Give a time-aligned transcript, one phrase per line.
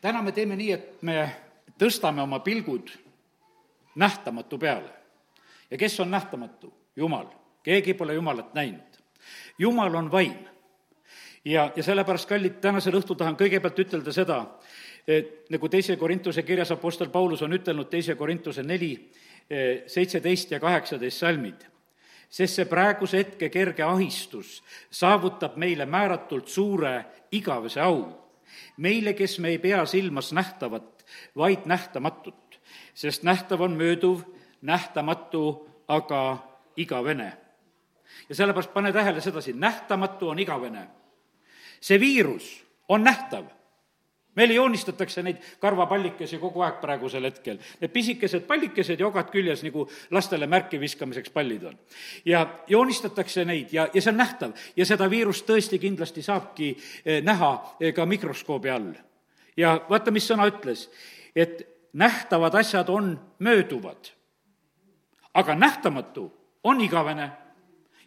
[0.00, 1.16] täna me teeme nii, et me
[1.78, 2.90] tõstame oma pilgud
[3.94, 4.90] nähtamatu peale.
[5.70, 6.72] ja kes on nähtamatu?
[6.96, 7.26] Jumal.
[7.62, 9.00] keegi pole Jumalat näinud.
[9.58, 10.34] Jumal on vaim.
[11.44, 14.44] ja, ja sellepärast, kallid, tänasel õhtul tahan kõigepealt ütelda seda,
[15.08, 19.10] et nagu teise Korintuse kirjas Apostel Paulus on ütelnud teise Korintuse neli,
[19.50, 21.66] eh, seitseteist ja kaheksateist salmid,
[22.30, 28.19] sest see praeguse hetke kerge ahistus saavutab meile määratult suure igavese au.
[28.76, 31.06] Meile, kes me ei pea silmas nähtavat,
[31.36, 32.60] vaid nähtamatut,
[32.94, 34.22] sest nähtav on mööduv,
[34.62, 36.38] nähtamatu aga
[36.76, 37.32] igavene.
[38.28, 40.88] ja sellepärast pane tähele sedasi, nähtamatu on igavene.
[41.80, 43.44] see viirus on nähtav
[44.34, 47.58] meile joonistatakse neid karvapallikesi kogu aeg praegusel hetkel.
[47.80, 51.78] Need pisikesed pallikesed ja ogad küljes, nagu lastele märki viskamiseks pallid on.
[52.24, 56.70] ja joonistatakse neid ja, ja see on nähtav ja seda viirust tõesti kindlasti saabki
[57.04, 58.94] eh, näha eh, ka mikroskoobi all.
[59.56, 60.88] ja vaata, mis sõna ütles,
[61.34, 64.12] et nähtavad asjad on mööduvad,
[65.34, 66.30] aga nähtamatu
[66.64, 67.30] on igavene.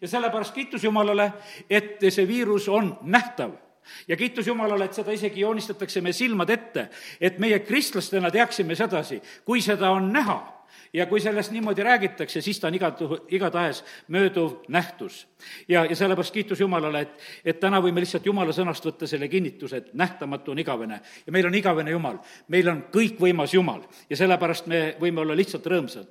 [0.01, 1.33] ja sellepärast kiitus Jumalale,
[1.69, 3.62] et see viirus on nähtav
[4.07, 6.89] ja kiitus Jumalale, et seda isegi joonistatakse meie silmade ette,
[7.21, 12.59] et meie kristlastena teaksime sedasi, kui seda on näha ja kui sellest niimoodi räägitakse, siis
[12.59, 12.91] ta on iga,
[13.27, 15.27] igatahes mööduv nähtus.
[15.67, 19.77] ja, ja sellepärast kiitus Jumalale, et, et täna võime lihtsalt Jumala sõnast võtta selle kinnituse,
[19.77, 21.01] et nähtamatu on igavene.
[21.25, 22.17] ja meil on igavene Jumal,
[22.47, 26.07] meil on kõikvõimas Jumal ja sellepärast me võime olla lihtsalt rõõmsad.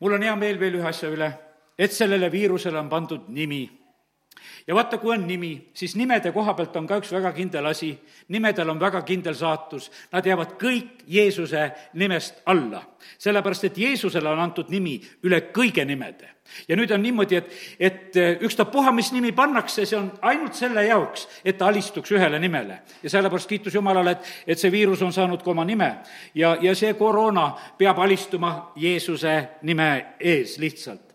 [0.00, 1.32] mul on hea meel veel ühe asja üle,
[1.78, 3.81] et sellele viirusele on pandud nimi
[4.66, 7.92] ja vaata, kui on nimi, siis nimede koha pealt on ka üks väga kindel asi,
[8.32, 12.82] nimedel on väga kindel saatus, nad jäävad kõik Jeesuse nimest alla.
[13.18, 16.28] sellepärast, et Jeesusele on antud nimi üle kõige nimede.
[16.68, 21.28] ja nüüd on niimoodi, et, et ükstapuha, mis nimi pannakse, see on ainult selle jaoks,
[21.44, 22.82] et ta alistuks ühele nimele.
[23.02, 25.96] ja sellepärast kiitus Jumalale, et, et see viirus on saanud ka oma nime
[26.34, 31.11] ja, ja see koroona peab alistuma Jeesuse nime ees lihtsalt.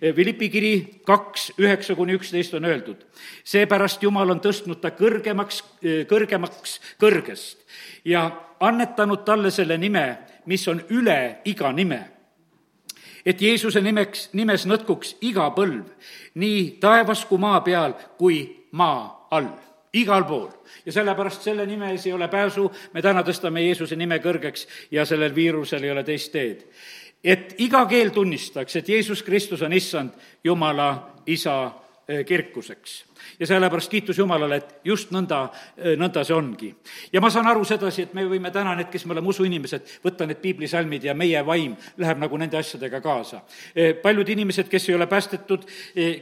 [0.00, 0.72] Philippi kiri
[1.06, 3.06] kaks, üheksa kuni üksteist on öeldud.
[3.44, 5.62] seepärast Jumal on tõstnud ta kõrgemaks,
[6.08, 7.66] kõrgemaks kõrgest
[8.04, 12.10] ja annetanud talle selle nime, mis on üle iga nime.
[13.26, 15.84] et Jeesuse nimeks, nimes nõtkuks iga põlv,
[16.34, 19.50] nii taevas kui maa peal kui maa all
[19.92, 20.48] igal pool.
[20.86, 25.04] ja sellepärast selle nime ees ei ole pääsu, me täna tõstame Jeesuse nime kõrgeks ja
[25.04, 26.64] sellel viirusel ei ole teist teed
[27.24, 30.10] et iga keel tunnistaks, et Jeesus Kristus on issand
[30.44, 31.72] Jumala isa
[32.08, 33.04] eh, kirkuseks.
[33.40, 36.74] ja sellepärast kiitus Jumalale, et just nõnda, eh, nõnda see ongi.
[37.12, 40.26] ja ma saan aru sedasi, et me võime täna, need, kes me oleme usuinimesed, võtta
[40.26, 43.42] need piiblisalmid ja meie vaim läheb nagu nende asjadega kaasa.
[43.74, 45.66] Eh, paljud inimesed, kes ei ole päästetud,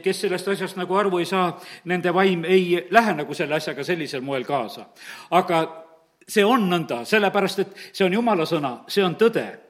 [0.03, 4.21] kes sellest asjast nagu aru ei saa, nende vaim ei lähe nagu selle asjaga sellisel
[4.21, 4.85] moel kaasa.
[5.31, 5.85] aga
[6.27, 9.66] see on nõnda, sellepärast et see on Jumala sõna, see on tõde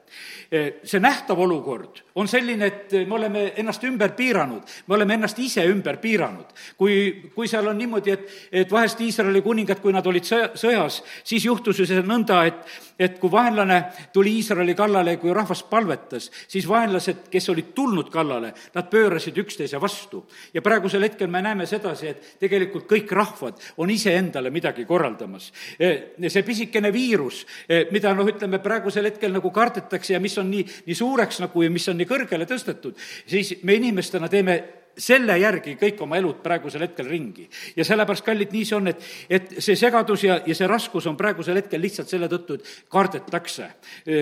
[0.48, 5.62] see nähtav olukord on selline, et me oleme ennast ümber piiranud, me oleme ennast ise
[5.70, 6.50] ümber piiranud.
[6.76, 6.94] kui,
[7.34, 8.32] kui seal on niimoodi, et,
[8.64, 12.78] et vahest Iisraeli kuningad, kui nad olid sõja, sõjas, siis juhtus ju see nõnda, et,
[12.98, 13.78] et kui vaenlane
[14.12, 19.38] tuli Iisraeli kallale ja kui rahvas palvetas, siis vaenlased, kes olid tulnud kallale, nad pöörasid
[19.38, 20.24] üksteise vastu.
[20.54, 25.52] ja praegusel hetkel me näeme sedasi, et tegelikult kõik rahvad on iseendale midagi korraldamas.
[25.78, 27.44] see pisikene viirus,
[27.92, 31.70] mida noh, ütleme praegusel hetkel nagu kardetakse ja mis on nii, nii suureks nagu ja
[31.70, 34.58] mis on nii kõrgele tõstetud, siis me inimestena teeme
[34.98, 37.48] selle järgi kõik oma elud praegusel hetkel ringi.
[37.76, 41.16] ja sellepärast, kallid, nii see on, et, et see segadus ja, ja see raskus on
[41.16, 43.70] praegusel hetkel lihtsalt selle tõttu, et kardetakse,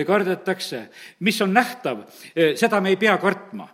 [0.07, 0.83] kardetakse.
[1.25, 2.05] mis on nähtav,
[2.55, 3.67] seda me ei pea kartma,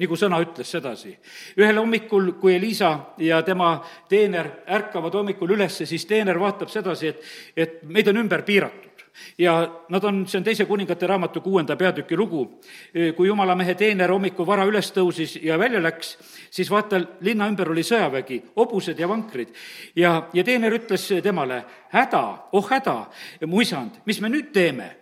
[0.00, 1.14] nagu sõna ütles sedasi.
[1.60, 2.92] ühel hommikul, kui Elisa
[3.22, 3.76] ja tema
[4.08, 7.24] teener ärkavad hommikul üles, siis teener vaatab sedasi, et,
[7.56, 8.87] et meid on ümber piiratud
[9.38, 12.60] ja nad on, see on teise kuningate raamatu kuuenda peatüki lugu.
[13.16, 16.16] kui jumala mehe teener hommikul vara üles tõusis ja välja läks,
[16.50, 19.54] siis vaata, linna ümber oli sõjavägi, hobused ja vankrid.
[19.96, 22.96] ja, ja teener ütles temale, häda, oh häda,
[23.46, 24.94] mu isand, mis me nüüd teeme?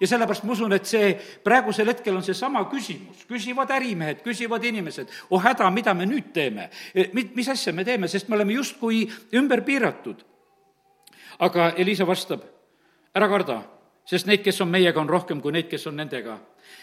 [0.00, 1.14] ja sellepärast ma usun, et see
[1.44, 6.68] praegusel hetkel on seesama küsimus, küsivad ärimehed, küsivad inimesed, oh häda, mida me nüüd teeme?
[7.14, 10.26] Mi-, mis asja me teeme, sest me oleme justkui ümber piiratud.
[11.40, 12.42] aga Elisa vastab
[13.14, 13.60] ära karda,
[14.06, 16.38] sest neid, kes on meiega, on rohkem kui neid, kes on nendega.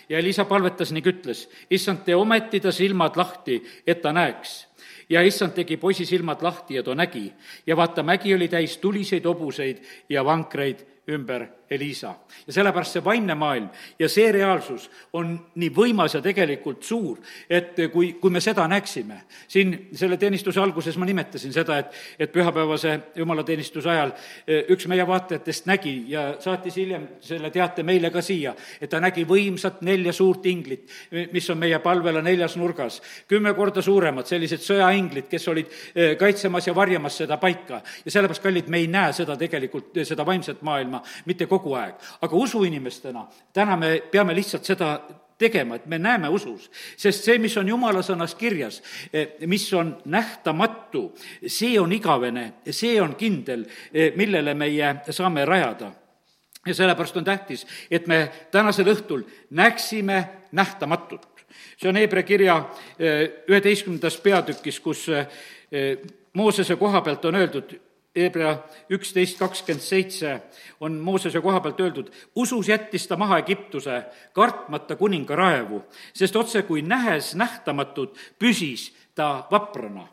[0.09, 4.67] ja Elisa palvetas ning ütles, issand, tee ometi ta silmad lahti, et ta näeks
[5.09, 7.33] ja issand tegi poisi silmad lahti ja too nägi
[7.67, 12.15] ja vaata, mägi oli täis tuliseid hobuseid ja vankreid ümber Elisa.
[12.47, 13.67] ja sellepärast see vaimne maailm
[13.99, 17.17] ja see reaalsus on nii võimas ja tegelikult suur,
[17.49, 22.31] et kui, kui me seda näeksime, siin selle teenistuse alguses ma nimetasin seda, et, et
[22.31, 24.13] pühapäevase jumalateenistuse ajal
[24.47, 29.01] e, üks meie vaatajatest nägi ja saatis hiljem selle teate meile ka siia, et ta
[29.03, 30.87] nägi võimsat nelja suurt inglit,
[31.33, 36.71] mis on meie palvela neljas nurgas, kümme korda suuremad, sellised sõjainglid, kes olid e, kaitsemas
[36.71, 37.81] ja varjamas seda paika.
[38.05, 41.95] ja sellepärast, kallid, me ei näe seda tegelikult, seda vaimset maailma mitte kogu kogu aeg.
[42.21, 44.91] aga usuinimestena täna me peame lihtsalt seda
[45.37, 46.71] tegema, et me näeme usus.
[46.97, 48.81] sest see, mis on jumala sõnas kirjas,
[49.13, 51.11] eh, mis on nähtamatu,
[51.47, 55.91] see on igavene, see on kindel, eh, millele meie saame rajada.
[56.65, 61.27] ja sellepärast on tähtis, et me tänasel õhtul näeksime nähtamatut.
[61.77, 62.69] see on Hebra kirja
[62.99, 65.07] eh, üheteistkümnendas peatükis, kus
[66.33, 67.79] Moosese koha pealt on öeldud,
[68.17, 68.53] Hebra
[68.89, 70.33] üksteist kakskümmend seitse
[70.79, 74.03] on Moosese koha pealt öeldud, usus jättis ta maha Egiptuse,
[74.33, 75.83] kartmata kuninga raevu,
[76.13, 80.07] sest otse kui nähes nähtamatut, püsis ta vaprana.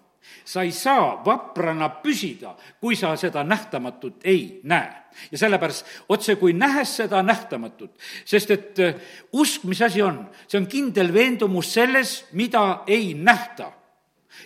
[0.45, 4.93] sa ei saa vaprana püsida, kui sa seda nähtamatut ei näe.
[5.33, 8.95] ja sellepärast otse kui nähes seda nähtamatut, sest et äh,
[9.33, 13.73] usk, mis asi on, see on kindel veendumus selles, mida ei nähta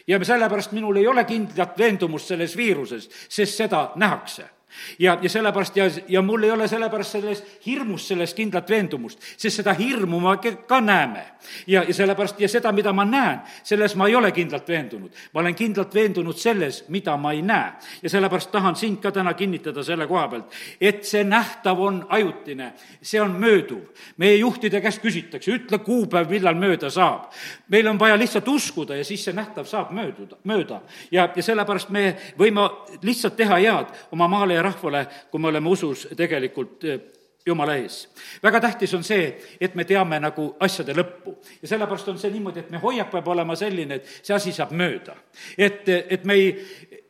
[0.06, 4.48] ja sellepärast minul ei ole kindlat veendumust selles viiruses, sest seda nähakse
[4.98, 9.60] ja, ja sellepärast ja, ja mul ei ole sellepärast selles hirmus sellest kindlat veendumust, sest
[9.60, 10.36] seda hirmu me
[10.66, 11.24] ka näeme.
[11.66, 15.10] ja, ja sellepärast ja seda, mida ma näen, selles ma ei ole kindlalt veendunud.
[15.34, 17.72] ma olen kindlalt veendunud selles, mida ma ei näe.
[18.02, 22.72] ja sellepärast tahan sind ka täna kinnitada selle koha pealt, et see nähtav on ajutine,
[23.02, 23.88] see on mööduv.
[24.16, 27.32] meie juhtide käest küsitakse, ütle kuupäev, millal mööda saab.
[27.68, 30.80] meil on vaja lihtsalt uskuda ja siis see nähtav saab mööduda, mööda.
[31.10, 32.68] ja, ja sellepärast me võime
[33.02, 37.00] lihtsalt teha head oma maale ja rahvale, kui me oleme usus tegelikult eh,
[37.48, 38.08] jumala ees.
[38.42, 41.36] väga tähtis on see, et me teame nagu asjade lõppu.
[41.62, 44.72] ja sellepärast on see niimoodi, et me hoiak peab olema selline, et see asi saab
[44.76, 45.16] mööda.
[45.56, 46.50] et, et me ei,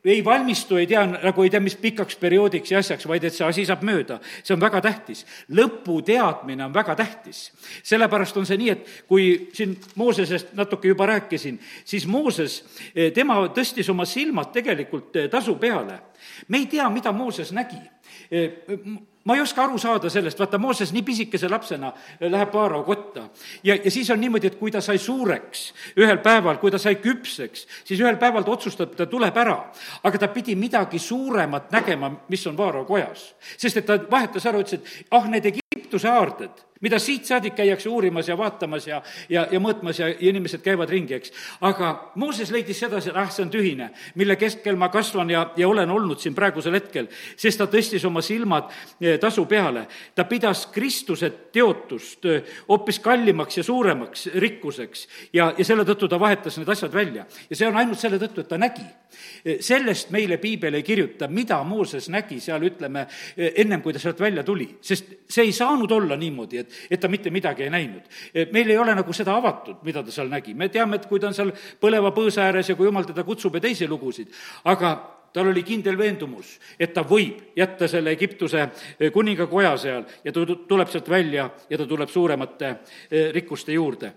[0.05, 3.47] ei valmistu, ei tea, nagu ei tea, mis pikaks perioodiks ja asjaks, vaid et see
[3.47, 4.19] asi saab mööda.
[4.43, 5.25] see on väga tähtis.
[5.51, 7.49] lõpu teadmine on väga tähtis.
[7.83, 12.63] sellepärast on see nii, et kui siin Moosesest natuke juba rääkisin, siis Mooses,
[12.95, 16.08] eh, tema tõstis oma silmad tegelikult eh, tasu peale.
[16.47, 17.81] Me ei tea, mida Mooses nägi
[19.23, 23.27] ma ei oska aru saada sellest, vaata Mooses nii pisikese lapsena läheb Vaarao kotta.
[23.63, 26.95] ja, ja siis on niimoodi, et kui ta sai suureks ühel päeval, kui ta sai
[26.95, 29.57] küpseks, siis ühel päeval ta otsustab, ta tuleb ära.
[30.03, 33.35] aga ta pidi midagi suuremat nägema, mis on Vaarao kojas.
[33.57, 37.89] sest et ta vahetas ära, ütles, et ah, need Egiptuse aarded mida siit saadik käiakse
[37.89, 41.33] uurimas ja vaatamas ja, ja, ja mõõtmas ja, ja inimesed käivad ringi, eks.
[41.65, 43.89] aga Mooses leidis sedasi, et ah, see on tühine,
[44.19, 47.09] mille keskel ma kasvan ja, ja olen olnud siin praegusel hetkel,
[47.39, 48.69] sest ta tõstis oma silmad
[49.01, 49.87] eh, tasu peale.
[50.15, 56.19] ta pidas Kristuse teotust eh, hoopis kallimaks ja suuremaks rikkuseks ja, ja selle tõttu ta
[56.19, 57.25] vahetas need asjad välja.
[57.49, 58.87] ja see on ainult selle tõttu, et ta nägi.
[59.43, 63.05] Eh, sellest meile piibel ei kirjuta, mida Mooses nägi seal, ütleme,
[63.35, 67.01] ennem kui ta sealt välja tuli, sest see ei saanud olla niimoodi, et et, et
[67.01, 68.09] ta mitte midagi ei näinud.
[68.53, 71.27] meil ei ole nagu seda avatud, mida ta seal nägi, me teame, et kui ta
[71.27, 74.31] on seal põleva põõsa ääres ja kui jumal teda kutsub ja teisi lugusid,
[74.69, 74.93] aga
[75.33, 80.45] tal oli kindel veendumus, et ta võib jätta selle Egiptuse eh, kuningakoja seal ja ta
[80.45, 82.73] tuleb sealt välja ja ta tuleb suuremate
[83.11, 84.13] eh, rikkuste juurde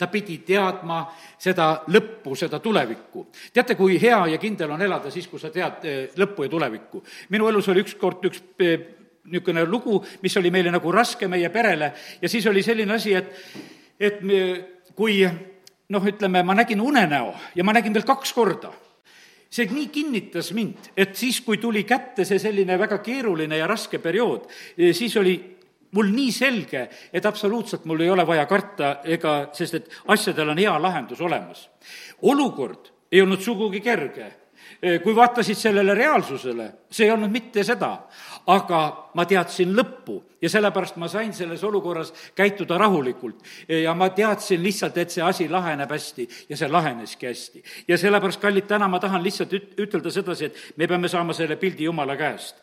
[0.00, 1.02] ta pidi teadma
[1.36, 3.26] seda lõppu, seda tulevikku.
[3.52, 5.84] teate, kui hea ja kindel on elada siis, kui sa tead
[6.16, 7.02] lõppu ja tulevikku?
[7.28, 8.40] minu elus oli ükskord üks
[9.28, 11.92] niisugune lugu, mis oli meile nagu raske meie perele.
[12.22, 13.32] Ja siis oli selline asi, et,
[14.00, 14.40] et me,
[14.96, 15.20] kui
[15.90, 18.72] noh, ütleme, ma nägin unenäo ja ma nägin veel kaks korda.
[19.50, 23.98] See nii kinnitas mind, et siis, kui tuli kätte see selline väga keeruline ja raske
[23.98, 24.44] periood,
[24.94, 25.34] siis oli
[25.98, 30.62] mul nii selge, et absoluutselt mul ei ole vaja karta ega, sest et asjadel on
[30.62, 31.68] hea lahendus olemas.
[32.22, 34.30] olukord ei olnud sugugi kerge
[35.02, 37.92] kui vaatasid sellele reaalsusele, see ei olnud mitte seda,
[38.50, 38.80] aga
[39.14, 43.42] ma teadsin lõppu ja sellepärast ma sain selles olukorras käituda rahulikult.
[43.68, 47.62] ja ma teadsin lihtsalt, et see asi laheneb hästi ja see laheneski hästi.
[47.88, 51.56] ja sellepärast, kallid, täna ma tahan lihtsalt üt-, ütelda sedasi, et me peame saama selle
[51.56, 52.56] pildi Jumala käest.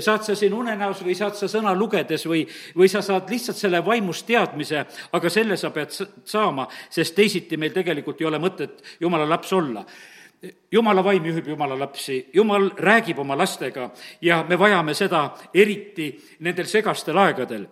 [0.00, 2.46] saad sa siin unenäos või saad sa sõna lugedes või,
[2.76, 5.92] või sa saad lihtsalt selle vaimust teadmise, aga selle sa pead
[6.24, 9.84] saama, sest teisiti meil tegelikult ei ole mõtet Jumala laps olla
[10.72, 13.90] jumala vaim juhib jumala lapsi, jumal räägib oma lastega
[14.22, 17.66] ja me vajame seda eriti nendel segastel aegadel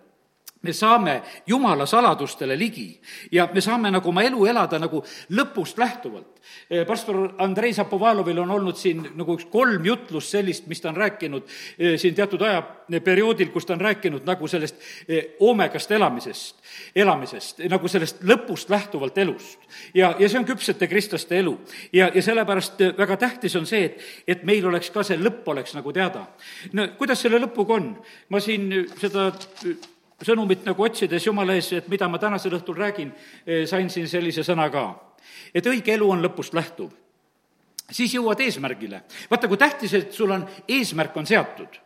[0.67, 2.99] me saame Jumala saladustele ligi
[3.31, 6.37] ja me saame nagu oma elu elada nagu lõpust lähtuvalt.
[6.69, 10.99] Eh, pastor Andrei Zapovalovil on olnud siin nagu üks kolm jutlust sellist, mis ta on
[10.99, 11.43] rääkinud
[11.79, 16.61] eh, siin teatud ajaperioodil, kus ta on rääkinud nagu sellest eh, oomegast elamisest,
[16.95, 19.59] elamisest, nagu sellest lõpust lähtuvalt elust.
[19.93, 21.57] ja, ja see on küpsete kristlaste elu.
[21.93, 25.75] ja, ja sellepärast väga tähtis on see, et, et meil oleks ka see lõpp oleks
[25.75, 26.27] nagu teada.
[26.73, 27.93] no kuidas selle lõpuga on?
[28.29, 29.31] ma siin seda
[30.25, 33.11] sõnumit nagu otsides Jumala ees, et mida ma tänasel õhtul räägin,
[33.45, 35.03] eh, sain siin sellise sõna ka.
[35.53, 36.91] et õige elu on lõpust lähtuv.
[37.91, 39.01] siis jõuad eesmärgile.
[39.29, 41.79] vaata, kui tähtis, et sul on, eesmärk on seatud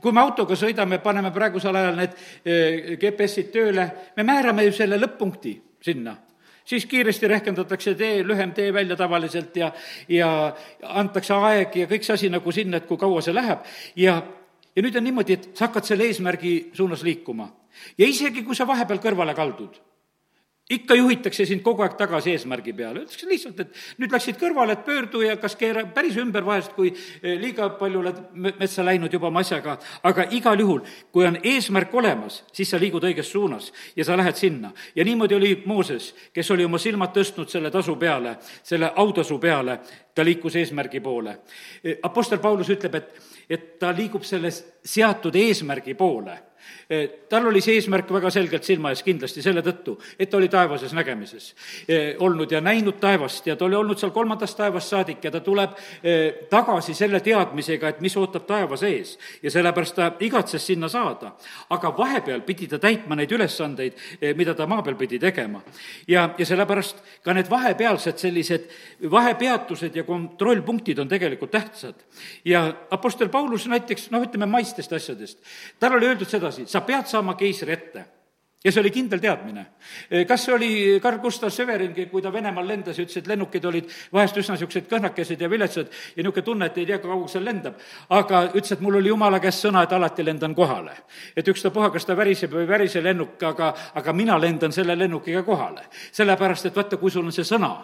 [0.00, 2.12] kui me autoga sõidame, paneme praegusel ajal need
[2.44, 6.16] eh, GPS-id tööle, me määrame ju selle lõpp-punkti sinna
[6.64, 9.72] siis kiiresti rehkendatakse tee, lühem tee välja tavaliselt ja,
[10.08, 13.66] ja antakse aeg ja kõik see asi nagu sinna, et kui kaua see läheb
[14.00, 14.22] ja,
[14.76, 17.50] ja nüüd on niimoodi, et sa hakkad selle eesmärgi suunas liikuma
[17.98, 19.80] ja isegi, kui sa vahepeal kõrvale kaldud,
[20.70, 24.86] ikka juhitakse sind kogu aeg tagasi eesmärgi peale, öeldakse lihtsalt, et nüüd läksid kõrvale, et
[24.86, 28.22] pöördu ja kas keera päris ümber vahest, kui eh, liiga palju oled
[28.62, 29.76] metsa läinud juba oma asjaga,
[30.08, 30.80] aga igal juhul,
[31.12, 34.72] kui on eesmärk olemas, siis sa liigud õiges suunas ja sa lähed sinna.
[34.96, 39.78] ja niimoodi oli Mooses, kes oli oma silmad tõstnud selle tasu peale, selle autasu peale,
[40.14, 41.38] ta liikus eesmärgi poole.
[41.84, 44.50] Eh, Apostel Paulus ütleb, et, et ta liigub selle
[44.84, 46.38] seatud eesmärgi poole
[47.28, 50.92] tal oli see eesmärk väga selgelt silma ees kindlasti selle tõttu, et ta oli taevases
[50.96, 51.50] nägemises
[51.88, 55.40] eh, olnud ja näinud taevast ja ta oli olnud seal kolmandast taevast saadik ja ta
[55.44, 59.16] tuleb eh, tagasi selle teadmisega, et mis ootab taevas ees.
[59.42, 61.32] ja sellepärast ta igatses sinna saada.
[61.70, 63.96] aga vahepeal pidi ta täitma neid ülesandeid,
[64.36, 65.62] mida ta maa peal pidi tegema.
[66.08, 68.68] ja, ja sellepärast ka need vahepealsed sellised
[69.10, 71.94] vahepeatused ja kontrollpunktid on tegelikult tähtsad.
[72.44, 75.38] ja Apostel Paulus näiteks, noh, ütleme maistest asjadest,
[75.80, 78.04] tal oli öeldud sedasi, edasi, sa pead saama keisri ette
[78.64, 79.66] ja see oli kindel teadmine.
[80.28, 83.90] kas see oli Carl Gustav Severingi, kui ta Venemaal lendas ja ütles, et lennukid olid
[84.12, 87.44] vahest üsna niisugused kõhnakesed ja viletsad ja niisugune tunne, et ei tea, kui kaua seal
[87.44, 87.76] lendab.
[88.08, 90.96] aga ütles, et mul oli jumala käest sõna, et alati lendan kohale.
[91.36, 95.42] et ükstapuha, kas ta väriseb või ei värise lennuk, aga, aga mina lendan selle lennukiga
[95.42, 95.84] kohale.
[96.12, 97.76] sellepärast, et vaata, kui sul on see sõna,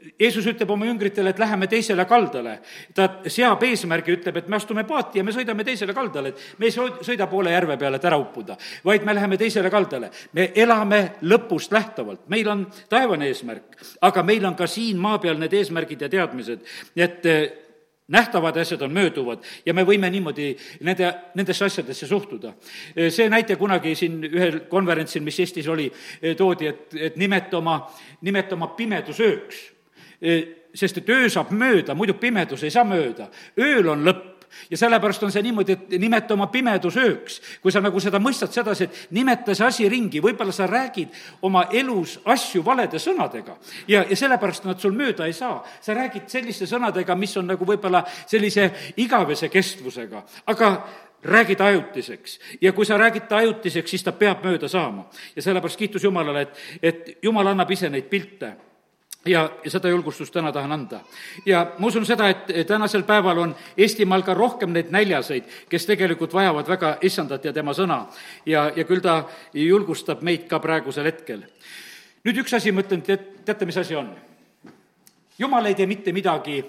[0.00, 2.58] Jeesus ütleb oma jüngritele, et läheme teisele kaldale.
[2.94, 6.68] ta seab eesmärgi, ütleb, et me astume paati ja me sõidame teisele kaldale, et me
[6.68, 10.10] ei sõida poole järve peale, et ära uppuda, vaid me läheme teisele kaldale.
[10.32, 15.38] me elame lõpust lähtuvalt, meil on taevane eesmärk, aga meil on ka siin maa peal
[15.38, 16.64] need eesmärgid ja teadmised,
[16.96, 17.50] et eh,
[18.08, 22.54] nähtavad asjad on mööduvad ja me võime niimoodi nende, nendesse asjadesse suhtuda.
[22.96, 25.90] Eh, see näite kunagi siin ühel konverentsil, mis Eestis oli,
[26.22, 27.82] eh, toodi, et, et nimeta oma,
[28.22, 29.60] nimeta oma pimedus ööks
[30.74, 33.30] sest et öö saab mööda, muidu pimedus ei saa mööda.
[33.58, 37.40] ööl on lõpp ja sellepärast on see niimoodi, et nimeta oma pimedus ööks.
[37.62, 41.66] kui sa nagu seda mõistad sedasi, et nimeta see asi ringi, võib-olla sa räägid oma
[41.72, 43.56] elus asju valede sõnadega
[43.88, 45.64] ja, ja sellepärast nad sul mööda ei saa.
[45.80, 50.72] sa räägid selliste sõnadega, mis on nagu võib-olla sellise igavese kestvusega, aga
[51.22, 55.08] räägid ajutiseks ja kui sa räägid ta ajutiseks, siis ta peab mööda saama.
[55.36, 58.56] ja sellepärast kiitus Jumalale, et, et Jumal annab ise neid pilte
[59.26, 61.00] ja, seda julgustust täna tahan anda.
[61.46, 66.34] ja ma usun seda, et tänasel päeval on Eestimaal ka rohkem neid näljaseid, kes tegelikult
[66.34, 68.06] vajavad väga issandat ja tema sõna.
[68.46, 69.24] ja, ja küll ta
[69.54, 71.44] julgustab meid ka praegusel hetkel.
[72.24, 74.14] nüüd üks asi, ma ütlen, tead, teate, mis asi on?
[75.38, 76.64] jumal ei tee mitte midagi,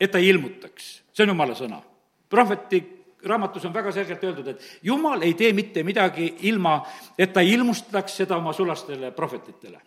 [0.00, 1.80] et ta ei ilmutaks, see on jumala sõna.
[2.28, 2.82] prohveti
[3.24, 6.82] raamatus on väga selgelt öeldud, et jumal ei tee mitte midagi ilma,
[7.18, 9.80] et ta ilmustaks seda oma sulastele prohvetitele.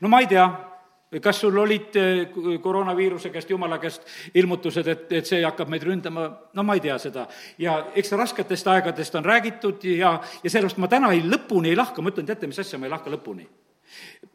[0.00, 0.46] no ma ei tea,
[1.22, 4.02] kas sul olid eh, koroonaviiruse käest, jumala käest
[4.34, 7.26] ilmutused, et, et see hakkab meid ründama, no ma ei tea seda.
[7.58, 12.02] ja eks rasketest aegadest on räägitud ja, ja sellepärast ma täna ei, lõpuni ei lahka,
[12.02, 13.46] ma ütlen, teate, mis asja, ma ei lahka lõpuni.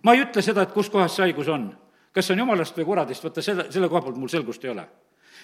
[0.04, 1.72] ma ei ütle seda, et kus kohas see haigus on.
[2.12, 4.88] kas see on jumalast või kuradist, vaata selle, selle koha pealt mul selgust ei ole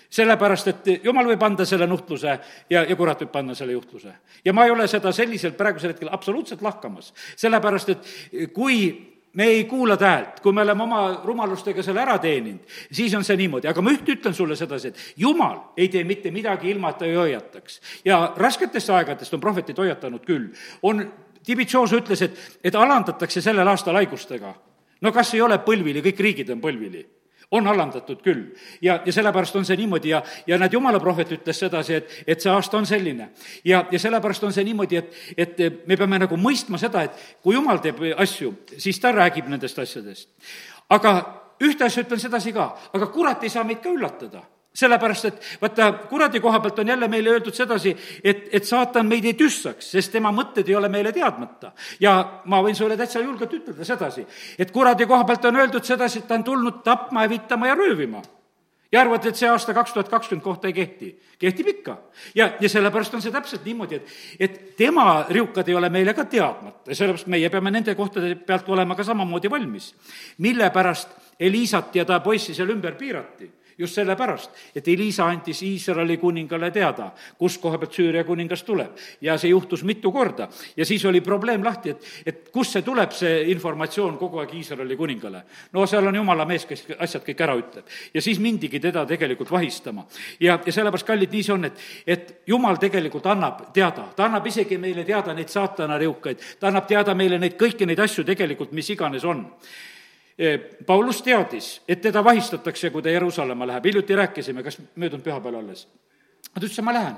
[0.09, 2.31] sellepärast, et jumal võib anda selle nuhtluse
[2.69, 4.13] ja, ja kurat võib panna selle juhtluse.
[4.45, 8.09] ja ma ei ole seda selliselt praegusel hetkel absoluutselt lahkamas, sellepärast et
[8.55, 13.13] kui me ei kuula ta häält, kui me oleme oma rumalustega selle ära teeninud, siis
[13.17, 16.71] on see niimoodi, aga ma üht ütlen sulle sedasi, et jumal ei tee mitte midagi
[16.73, 17.81] ilma, et ta ei hoiataks.
[18.05, 20.49] ja rasketest aegadest on prohvetid hoiatanud küll.
[20.81, 21.05] on,
[21.47, 24.55] Tibitsoos ütles, et, et alandatakse sellel aastal haigustega.
[25.01, 27.05] no kas ei ole põlvili, kõik riigid on põlvili
[27.51, 28.43] on alandatud küll.
[28.81, 32.43] ja, ja sellepärast on see niimoodi ja, ja näed, jumala prohvet ütles sedasi, et, et
[32.43, 33.29] see aasta on selline.
[33.65, 37.55] ja, ja sellepärast on see niimoodi, et, et me peame nagu mõistma seda, et kui
[37.55, 40.29] jumal teeb asju, siis ta räägib nendest asjadest.
[40.89, 41.15] aga
[41.63, 44.43] ühte asja ütlen sedasi ka, aga kurat ei saa meid ka üllatada
[44.77, 49.25] sellepärast, et vaata, kuradi koha pealt on jälle meile öeldud sedasi, et, et saatan meid
[49.25, 51.71] ei tüssaks, sest tema mõtted ei ole meile teadmata.
[51.99, 54.25] ja ma võin sulle täitsa julgelt ütelda sedasi,
[54.59, 58.21] et kuradi koha pealt on öeldud sedasi, et ta on tulnud tapma, hävitama ja röövima
[58.91, 61.09] ja arvad, et see aasta kaks tuhat kakskümmend kohta ei kehti?
[61.39, 61.97] kehtib ikka.
[62.35, 66.25] ja, ja sellepärast on see täpselt niimoodi, et, et tema riukad ei ole meile ka
[66.25, 69.93] teadmata ja sellepärast meie peame nende kohtade pealt olema ka samamoodi valmis.
[70.37, 73.56] mille pärast Elisat ja ta poissi seal ümber piirati?
[73.77, 78.97] Just sellepärast, et Elisa andis Iisraeli kuningale teada, kust koha pealt Süüria kuningas tuleb.
[79.21, 80.47] ja see juhtus mitu korda.
[80.77, 84.95] ja siis oli probleem lahti, et, et kust see tuleb, see informatsioon kogu aeg Iisraeli
[84.97, 85.43] kuningale.
[85.73, 87.85] no seal on jumala mees, kes asjad kõik ära ütleb.
[88.13, 90.05] ja siis mindigi teda tegelikult vahistama.
[90.39, 94.47] ja, ja sellepärast, kallid, nii see on, et, et jumal tegelikult annab teada, ta annab
[94.47, 98.71] isegi meile teada neid saatana riukaid, ta annab teada meile neid kõiki neid asju tegelikult,
[98.71, 99.45] mis iganes on
[100.85, 105.87] Paulus teadis, et teda vahistatakse, kui ta Jeruusalemma läheb, hiljuti rääkisime, kas möödunud pühapäeval olles.
[106.53, 107.17] ta ütles, ma lähen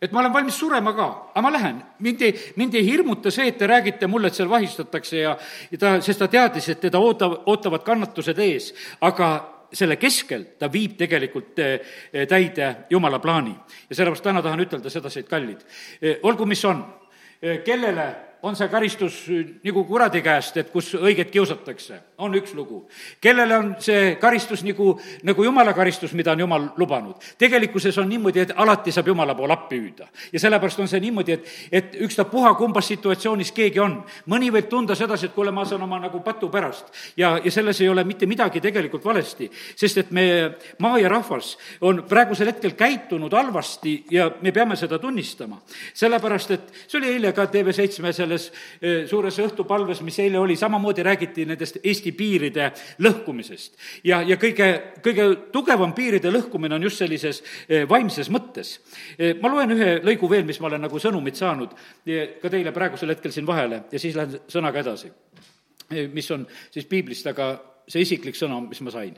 [0.00, 1.82] et ma olen valmis surema ka, aga ma lähen.
[1.98, 5.36] mind ei, mind ei hirmuta see, et te räägite mulle, et seal vahistatakse ja,
[5.70, 9.30] ja ta, sest ta teadis, et teda ootav, ootavad kannatused ees, aga
[9.72, 13.54] selle keskel ta viib tegelikult eh, täide Jumala plaani.
[13.90, 15.60] ja sellepärast täna tahan ütelda sedasi, et kallid,
[16.00, 16.82] eh, olgu mis on,
[17.64, 18.08] kellele
[18.42, 19.16] on see karistus
[19.64, 22.86] nagu kuradi käest, et kus õiget kiusatakse, on üks lugu.
[23.20, 27.16] kellele on see karistus nagu, nagu jumala karistus, mida on jumal lubanud.
[27.38, 30.08] tegelikkuses on niimoodi, et alati saab jumala poole appi hüüda.
[30.32, 34.02] ja sellepärast on see niimoodi, et, et ükstapuha kumbas situatsioonis keegi on.
[34.26, 36.88] mõni võib tunda sedasi, et kuule, ma saan oma nagu patu pärast.
[37.16, 41.56] ja, ja selles ei ole mitte midagi tegelikult valesti, sest et me, maa ja rahvas,
[41.80, 45.60] on praegusel hetkel käitunud halvasti ja me peame seda tunnistama.
[45.94, 50.56] sellepärast, et see oli eile ka TV7 seal selles eh, suures õhtupalves, mis eile oli,
[50.58, 52.70] samamoodi räägiti nendest Eesti piiride
[53.02, 53.78] lõhkumisest.
[54.04, 54.68] ja, ja kõige,
[55.02, 58.78] kõige tugevam piiride lõhkumine on just sellises eh, vaimses mõttes.
[59.18, 61.74] Eh, ma loen ühe lõigu veel, mis ma olen nagu sõnumit saanud
[62.40, 65.10] ka teile praegusel hetkel siin vahele ja siis lähen sõnaga edasi,
[66.12, 67.52] mis on siis piiblist, aga
[67.90, 69.16] see isiklik sõna, mis ma sain.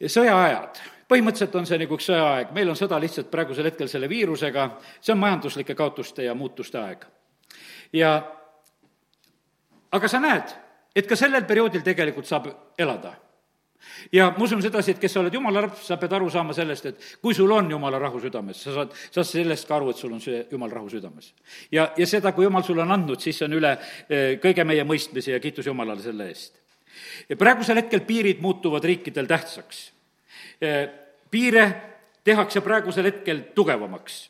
[0.00, 4.70] sõjaajad põhimõtteliselt on see nagu üks sõjaaeg, meil on sõda lihtsalt praegusel hetkel selle viirusega,
[5.00, 7.04] see on majanduslike kaotuste ja muutuste aeg
[7.92, 8.14] ja
[9.92, 10.54] aga sa näed,
[10.94, 13.14] et ka sellel perioodil tegelikult saab elada
[14.12, 16.88] ja ma usun sedasi, et kes sa oled jumala laps, sa pead aru saama sellest,
[16.90, 20.12] et kui sul on jumala rahu südames, sa saad, saad sellest ka aru, et sul
[20.14, 21.32] on see jumala rahu südames.
[21.72, 24.84] ja, ja seda, kui jumal sulle on andnud, siis see on üle eh, kõige meie
[24.88, 26.60] mõistmise ja kiitus Jumalale selle eest.
[27.38, 29.90] praegusel hetkel piirid muutuvad riikidel tähtsaks.
[30.60, 30.84] Eh,
[31.30, 31.64] piire
[32.24, 34.22] tehakse praegusel hetkel tugevamaks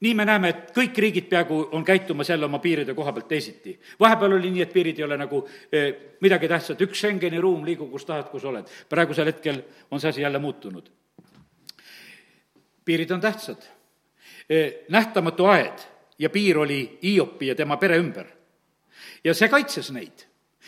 [0.00, 3.80] nii me näeme, et kõik riigid peaaegu on käitumas jälle oma piiride koha pealt teisiti.
[4.00, 7.88] vahepeal oli nii, et piirid ei ole nagu eh, midagi tähtsat, üks Schengeni ruum, liigu
[7.90, 8.66] kus tahad, kus oled.
[8.88, 10.90] praegusel hetkel on see asi jälle muutunud.
[12.84, 13.62] piirid on tähtsad
[14.50, 14.74] eh,.
[14.88, 15.78] nähtamatu aed
[16.18, 18.26] ja piir oli Hiopi ja tema pere ümber.
[19.24, 20.26] ja see kaitses neid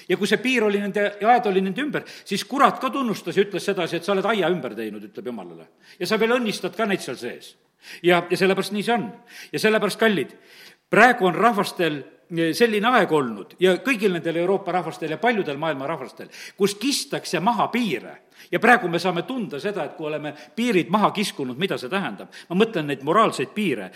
[0.08, 3.44] ja kui see piir oli nende, aed oli nende ümber, siis kurat ka tunnustas ja
[3.44, 5.68] ütles sedasi, et sa oled aia ümber teinud, ütleb jumalale.
[6.00, 7.56] ja sa veel õnnistad ka neid seal sees
[8.02, 9.10] ja, ja sellepärast nii see on.
[9.52, 10.34] ja sellepärast, kallid,
[10.90, 15.88] praegu on rahvastel eh, selline aeg olnud ja kõigil nendel Euroopa rahvastel ja paljudel maailma
[15.90, 18.16] rahvastel, kus kistakse maha piire
[18.52, 22.28] ja praegu me saame tunda seda, et kui oleme piirid maha kiskunud, mida see tähendab.
[22.48, 23.90] ma mõtlen neid moraalseid piire.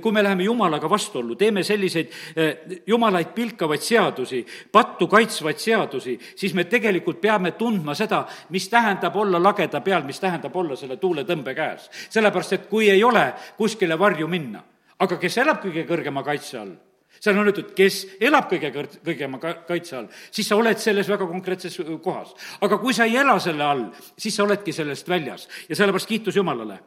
[0.00, 6.54] Kui me läheme jumalaga vastuollu, teeme selliseid eh, jumalaid pilkavaid seadusi, pattu kaitsvaid seadusi, siis
[6.54, 11.54] me tegelikult peame tundma seda, mis tähendab olla lageda peal, mis tähendab olla selle tuuletõmbe
[11.54, 11.90] käes.
[12.10, 14.62] sellepärast, et kui ei ole kuskile varju minna,
[14.98, 16.78] aga kes elab kõige kõrgema kaitse all
[17.20, 21.08] seal on öeldud, kes elab kõige kõr-, kõigema ka-, kaitse all, siis sa oled selles
[21.10, 22.32] väga konkreetses kohas.
[22.60, 23.84] aga kui sa ei ela selle all,
[24.16, 26.78] siis sa oledki sellest väljas ja sellepärast kiitus Jumalale.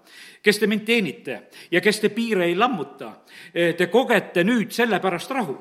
[0.41, 1.39] kes te mind teenite
[1.71, 3.13] ja kes te piire ei lammuta,
[3.53, 5.57] eh, te kogete nüüd sellepärast rahu.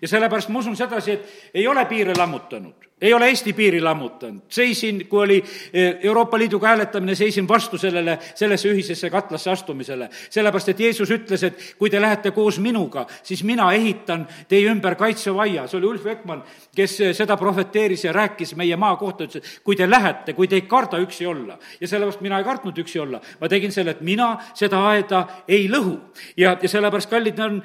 [0.00, 4.40] ja sellepärast ma usun sedasi, et ei ole piire lammutanud ei ole Eesti piiri lammutanud,
[4.48, 10.08] seisin, kui oli e, Euroopa Liiduga hääletamine, seisin vastu sellele, sellesse ühisesse katlasse astumisele.
[10.30, 14.94] sellepärast, et Jeesus ütles, et kui te lähete koos minuga, siis mina ehitan teie ümber
[14.94, 15.66] kaitsevaia.
[15.66, 16.42] see oli Ulf Ekman,
[16.74, 20.56] kes seda prohveteeris ja rääkis meie maa kohta, ütles, et kui te lähete, kui te
[20.56, 21.58] ei karda üksi olla.
[21.80, 23.20] ja sellepärast mina ei kartnud üksi olla.
[23.40, 25.98] ma tegin selle, et mina seda aeda ei lõhu.
[26.36, 27.62] ja, ja sellepärast, kallid, on,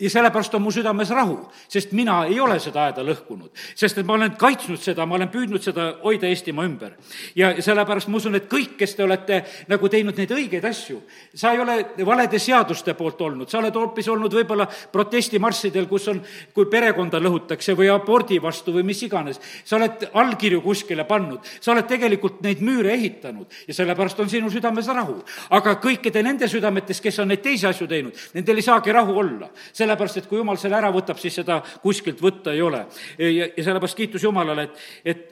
[0.00, 3.48] ja sellepärast on mu südames rahu, sest mina ei ole seda aeda lõhkunud.
[3.74, 6.96] sest et ma olen kaitsnud kaitsnud seda, ma olen püüdnud seda hoida Eestimaa ümber.
[7.36, 11.00] ja sellepärast ma usun, et kõik, kes te olete nagu teinud neid õigeid asju,
[11.34, 16.20] sa ei ole valede seaduste poolt olnud, sa oled hoopis olnud võib-olla protestimarssidel, kus on,
[16.54, 19.40] kui perekonda lõhutakse või abordi vastu või mis iganes.
[19.64, 24.50] sa oled allkirju kuskile pannud, sa oled tegelikult neid müüre ehitanud ja sellepärast on sinu
[24.50, 25.22] südames rahu.
[25.50, 29.50] aga kõikide nende südametes, kes on neid teisi asju teinud, nendel ei saagi rahu olla.
[29.72, 32.86] sellepärast, et kui jumal selle ära võtab, siis seda kuskilt võtta ei ole.
[33.18, 35.26] ja, ja sellepärast kiitus Jumalale, et, et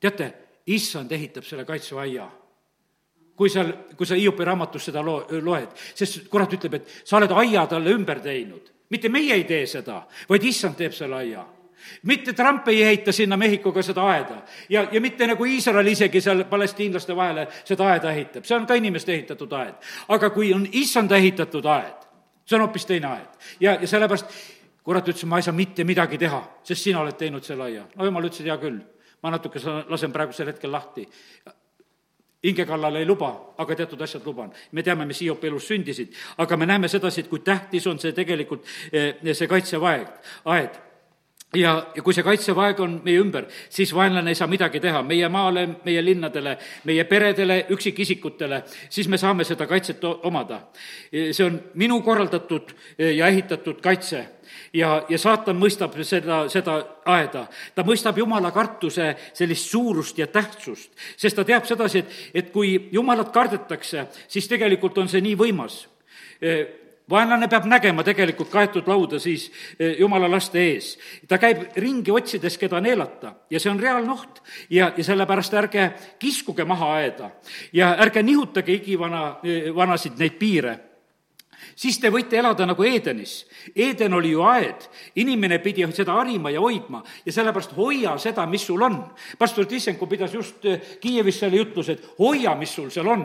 [0.00, 0.32] teate,
[0.66, 2.28] issand ehitab selle kaitseaia
[3.36, 7.32] kui seal, kui sa Hiiopi raamatus seda loo, loed, sest kurat ütleb, et sa oled
[7.42, 8.70] aia talle ümber teinud.
[8.92, 11.44] mitte meie ei tee seda, vaid issand teeb selle aia
[12.02, 14.36] mitte Trump ei ehita sinna Mehhikoga seda aeda
[14.68, 18.74] ja, ja mitte nagu Iisrael isegi seal palestiinlaste vahele seda aeda ehitab, see on ka
[18.78, 19.74] inimeste ehitatud aed.
[20.08, 22.06] aga kui on issanda ehitatud aed,
[22.46, 23.48] see on hoopis teine aed.
[23.60, 24.30] ja, ja sellepärast
[24.84, 27.86] kurat ütles, ma ei saa mitte midagi teha, sest sina oled teinud selle aia.
[27.96, 28.78] no jumal ütles, et hea küll,
[29.22, 31.08] ma natuke lasen praegusel hetkel lahti
[32.42, 34.50] hinge kallale ei luba, aga teatud asjad luban.
[34.72, 38.12] me teame, mis Hiopi elus sündisid, aga me näeme sedasi, et kui tähtis on see
[38.12, 40.08] tegelikult, eh, see kaitsevaeg,
[40.44, 40.80] aed
[41.56, 45.28] ja, ja kui see kaitsevaeg on meie ümber, siis vaenlane ei saa midagi teha meie
[45.32, 46.56] maale, meie linnadele,
[46.88, 50.62] meie peredele, üksikisikutele, siis me saame seda kaitset omada.
[51.12, 54.26] see on minu korraldatud ja ehitatud kaitse
[54.72, 57.46] ja, ja saatan mõistab seda, seda aeda.
[57.74, 62.88] ta mõistab jumala kartuse sellist suurust ja tähtsust, sest ta teab sedasi, et, et kui
[62.92, 65.82] jumalat kardetakse, siis tegelikult on see nii võimas
[67.10, 70.98] vaenlane peab nägema tegelikult kaetud lauda siis eh, jumala laste ees.
[71.28, 74.42] ta käib ringi otsides, keda neelata ja see on reaalne oht.
[74.70, 77.30] ja, ja sellepärast ärge kiskuge maha aeda
[77.72, 80.78] ja ärge nihutage igivana, eh, vanasid neid piire
[81.76, 83.42] siis te võite elada nagu Edenis.
[83.74, 84.86] Eden oli ju aed,
[85.20, 88.98] inimene pidi seda harima ja hoidma ja sellepärast hoia seda, mis sul on.
[89.38, 93.24] pastor Tissenko pidas just eh, Kiievis selle jutluse, et hoia, mis sul seal on.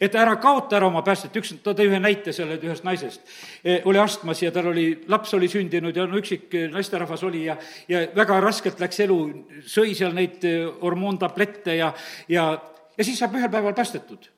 [0.00, 3.20] et ära kaota ära oma päästet, üks, ta tõi ühe näite selle ühest naisest.
[3.64, 7.44] Eh, oli astmas ja tal oli, laps oli sündinud ja no üksik eh, naisterahvas oli
[7.44, 7.56] ja,
[7.88, 9.18] ja väga raskelt läks elu,
[9.66, 10.44] sõi seal neid
[10.82, 11.92] hormoontablette ja,
[12.28, 12.50] ja,
[12.96, 14.30] ja siis saab ühel päeval päästetud.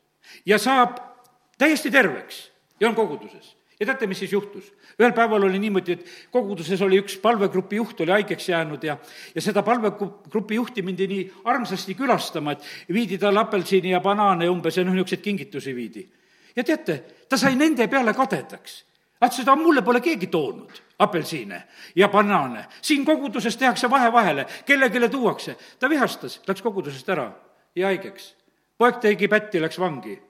[0.46, 0.98] ja saab
[1.58, 2.50] täiesti terveks
[2.80, 3.56] ja on koguduses.
[3.80, 4.72] ja teate, mis siis juhtus?
[5.00, 8.96] ühel päeval oli niimoodi, et koguduses oli üks palvegrupi juht, oli haigeks jäänud ja,
[9.34, 14.76] ja seda palvegrupi juhti mindi nii armsasti külastama, et viidi talle apelsini ja banaane umbes
[14.76, 16.06] ja noh, niisuguseid kingitusi viidi.
[16.56, 18.84] ja teate, ta sai nende peale kadedaks.
[19.20, 21.62] vaat seda mulle pole keegi toonud, apelsine
[21.96, 22.66] ja banaane.
[22.82, 25.56] siin koguduses tehakse vahe vahele, kellelegi tuuakse.
[25.78, 27.32] ta vihastas, läks kogudusest ära
[27.76, 28.34] ja haigeks.
[28.78, 30.29] poeg tegi pätti, läks vangi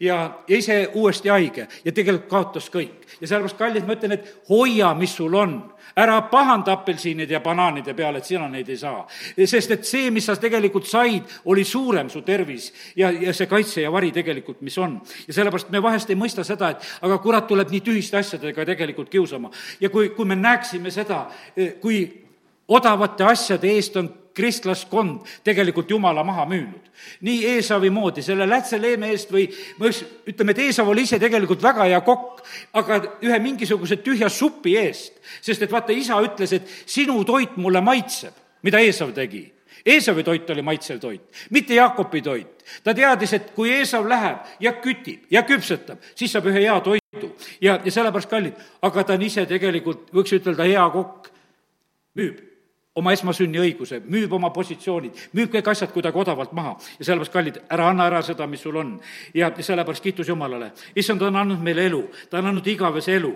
[0.00, 3.06] ja, ise uuesti haige ja tegelikult kaotas kõik.
[3.20, 5.58] ja sellepärast, kallid, ma ütlen, et hoia, mis sul on.
[5.98, 9.06] ära pahanda apelsiinide ja banaanide peale, et sina neid ei saa.
[9.44, 13.82] sest et see, mis sa tegelikult said, oli suurem su tervis ja, ja see kaitse
[13.82, 15.00] ja vari tegelikult, mis on.
[15.26, 19.08] ja sellepärast me vahest ei mõista seda, et aga kurat tuleb nii tühiste asjadega tegelikult
[19.08, 19.50] kiusama.
[19.80, 21.26] ja kui, kui me näeksime seda,
[21.80, 22.28] kui
[22.68, 26.86] odavate asjade eest on kristlaskond tegelikult Jumala maha müünud.
[27.26, 29.46] nii Eesavi moodi, selle lätseleeme eest või,
[29.80, 29.92] või
[30.30, 32.42] ütleme, et Eesav oli ise tegelikult väga hea kokk,
[32.78, 37.82] aga ühe mingisuguse tühja supi eest, sest et vaata, isa ütles, et sinu toit mulle
[37.84, 39.46] maitseb, mida Eesav tegi
[39.86, 42.64] Eesavi toit oli maitsev toit, mitte Jaakobi toit.
[42.84, 47.30] ta teadis, et kui Eesav läheb ja kütib ja küpsetab, siis saab ühe hea toidu
[47.60, 51.30] ja, ja sellepärast kallid, aga ta on ise tegelikult, võiks ütelda, hea kokk,
[52.18, 52.47] müüb
[52.98, 56.76] oma esmasünniõiguse, müüb oma positsioonid, müüb kõik asjad kuidagi odavalt maha.
[56.98, 58.98] ja sellepärast, kallid, ära anna ära seda, mis sul on.
[59.34, 60.72] ja sellepärast kiitus Jumalale.
[60.96, 63.34] issand on andnud meile elu, ta on andnud igavese elu.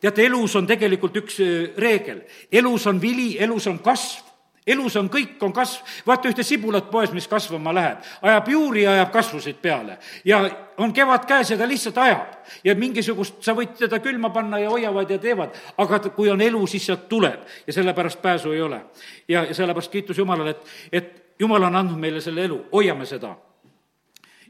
[0.00, 2.22] teate, elus on tegelikult üks äh, reegel.
[2.52, 4.31] elus on vili, elus on kasv
[4.66, 8.92] elus on kõik, on kasv, vaata ühte sibulat poes, mis kasvama läheb, ajab juuri ja
[8.96, 9.98] ajab kasvusid peale.
[10.24, 10.42] Ja
[10.78, 12.40] on kevad käes ja ta lihtsalt ajab.
[12.64, 16.66] ja mingisugust, sa võid teda külma panna ja hoiavad ja teevad, aga kui on elu,
[16.66, 17.40] siis sealt tuleb.
[17.66, 18.84] Ja sellepärast pääsu ei ole.
[19.28, 23.34] ja, ja sellepärast kiitus Jumalale, et, et Jumal on andnud meile selle elu, hoiame seda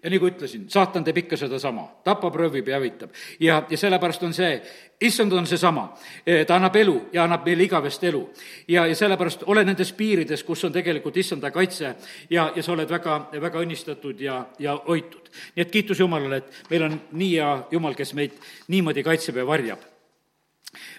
[0.03, 3.11] ja nagu ütlesin, saatan teeb ikka sedasama, tapab, röövib ja hävitab.
[3.41, 4.57] ja, ja sellepärast on see,
[5.01, 5.93] issand on seesama,
[6.27, 8.23] eh, ta annab elu ja annab meile igavest elu.
[8.69, 11.95] ja, ja sellepärast ole nendes piirides, kus on tegelikult issanda kaitse
[12.31, 15.31] ja, ja sa oled väga, väga õnnistatud ja, ja hoitud.
[15.55, 18.39] nii et kiitus Jumalale, et meil on nii hea Jumal, kes meid
[18.69, 19.79] niimoodi kaitseb ja varjab.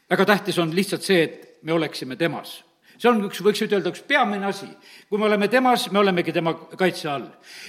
[0.09, 2.63] väga tähtis on lihtsalt see, et me oleksime temas
[3.03, 4.67] see on üks, võiks ütelda, üks peamine asi.
[5.09, 7.25] kui me oleme temas, me olemegi tema kaitse all.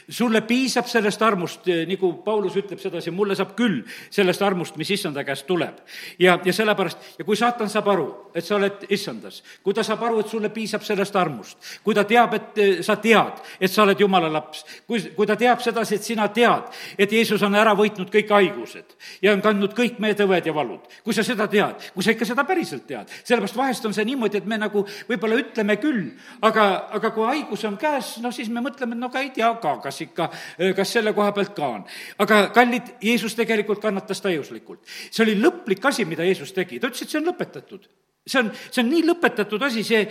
[0.08, 3.82] sulle piisab sellest armust, nagu Paulus ütleb sedasi, mulle saab küll
[4.14, 5.80] sellest armust, mis issanda käest tuleb.
[6.18, 10.04] ja, ja sellepärast, ja kui saatan saab aru, et sa oled issandas, kui ta saab
[10.06, 13.82] aru, et sulle piisab sellest armust, kui ta teab, et eh, sa tead, et sa
[13.82, 17.74] oled jumala laps, kui, kui ta teab sedasi, et sina tead, et Jeesus on ära
[17.74, 21.90] võitnud kõik haigused ja on kandnud kõik meie tõved ja valud, kui sa seda tead,
[21.94, 24.86] kui sa ikka seda päriselt tead, sellepärast vahest on see niimoodi, et me nagu
[25.24, 26.04] võib-olla ütleme küll,
[26.44, 26.64] aga,
[26.96, 29.76] aga kui haigus on käes, no siis me mõtleme, et no ka ei tea ka,
[29.82, 30.28] kas ikka,
[30.76, 31.84] kas selle koha pealt ka on.
[32.18, 34.84] aga kallid, Jeesus tegelikult kannatas täiuslikult.
[35.10, 37.88] see oli lõplik asi, mida Jeesus tegi, ta ütles, et see on lõpetatud
[38.26, 40.04] see on, see on nii lõpetatud asi, see,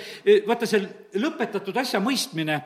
[0.48, 0.84] vaata, see
[1.22, 2.60] lõpetatud asja mõistmine,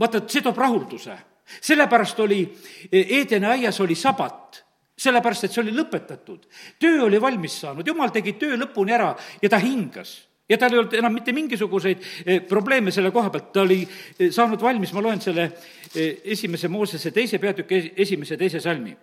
[0.00, 1.16] vaata, see toob rahulduse.
[1.60, 2.44] sellepärast oli
[2.92, 4.62] Eedeni aias oli sabat
[4.96, 6.44] sellepärast, et see oli lõpetatud.
[6.78, 10.80] töö oli valmis saanud, jumal tegi töö lõpuni ära ja ta hingas ja tal ei
[10.80, 15.02] olnud enam mitte mingisuguseid eh, probleeme selle koha pealt, ta oli eh, saanud valmis, ma
[15.04, 15.48] loen selle
[15.94, 18.96] eh, esimese Moosese teise peatüki esimese ja teise salmi.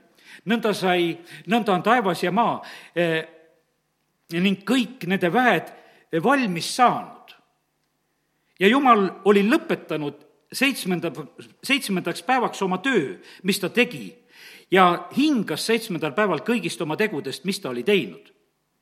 [0.49, 1.11] nõnda sai,
[1.51, 2.61] nõnda on taevas ja maa
[4.31, 5.71] ning kõik nende väed
[6.23, 7.35] valmis saanud.
[8.59, 11.11] ja jumal oli lõpetanud seitsmenda,
[11.63, 14.15] seitsmendaks päevaks oma töö, mis ta tegi
[14.71, 18.31] ja hingas seitsmendal päeval kõigist oma tegudest, mis ta oli teinud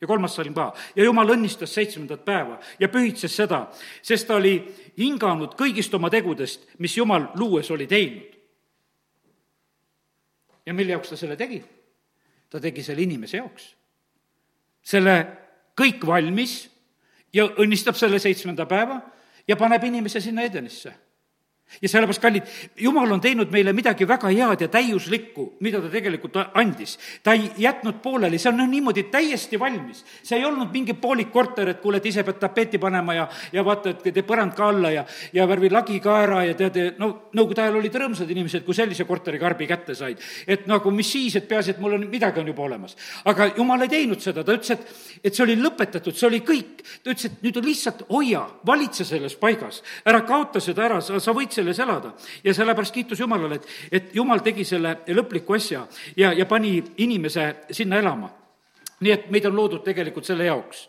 [0.02, 0.74] ja kolmas salm ka.
[0.96, 3.66] ja jumal õnnistas seitsmendat päeva ja pühitses seda,
[4.02, 4.60] sest ta oli
[4.98, 8.38] hinganud kõigist oma tegudest, mis jumal luues oli teinud.
[10.66, 11.64] ja mille jaoks ta selle tegi?
[12.50, 13.76] ta tegi selle inimese jaoks.
[14.82, 15.18] selle
[15.78, 16.70] kõik valmis
[17.34, 19.02] ja õnnistab selle seitsmenda päeva
[19.48, 20.94] ja paneb inimese sinna Edenisse
[21.82, 22.48] ja sellepärast, kallid,
[22.80, 26.98] jumal on teinud meile midagi väga head ja täiuslikku, mida ta tegelikult andis.
[27.24, 30.04] ta ei jätnud pooleli, see on noh, niimoodi täiesti valmis.
[30.24, 33.66] see ei olnud mingi poolik korter, et kuule, et ise pead tapeeti panema ja, ja
[33.66, 37.30] vaata, et tee põrand ka alla ja, ja värvi lagi ka ära ja tead, no
[37.36, 40.24] nõukogude ajal olid rõõmsad inimesed, kui sellise korterikarbi kätte said.
[40.48, 42.96] et nagu mis siis, et peaasi, et mul on, midagi on juba olemas.
[43.26, 46.82] aga jumal ei teinud seda, ta ütles, et, et see oli lõpetatud, see oli kõik.
[47.04, 51.36] ta ütles, et nüüd lihtsalt hoia, valitse selles paigas, ära kaota seda ära, sa, sa
[51.36, 52.14] võid selles elada.
[52.44, 57.56] ja sellepärast kiitus Jumalale, et, et Jumal tegi selle lõpliku asja ja, ja pani inimese
[57.72, 58.30] sinna elama
[59.00, 60.88] nii et meid on loodud tegelikult selle jaoks.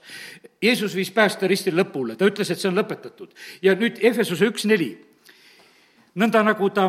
[0.62, 3.34] Jeesus viis pääste ristil lõpule, ta ütles, et see on lõpetatud.
[3.62, 4.96] ja nüüd Efesuse üks neli.
[6.14, 6.88] nõnda nagu ta,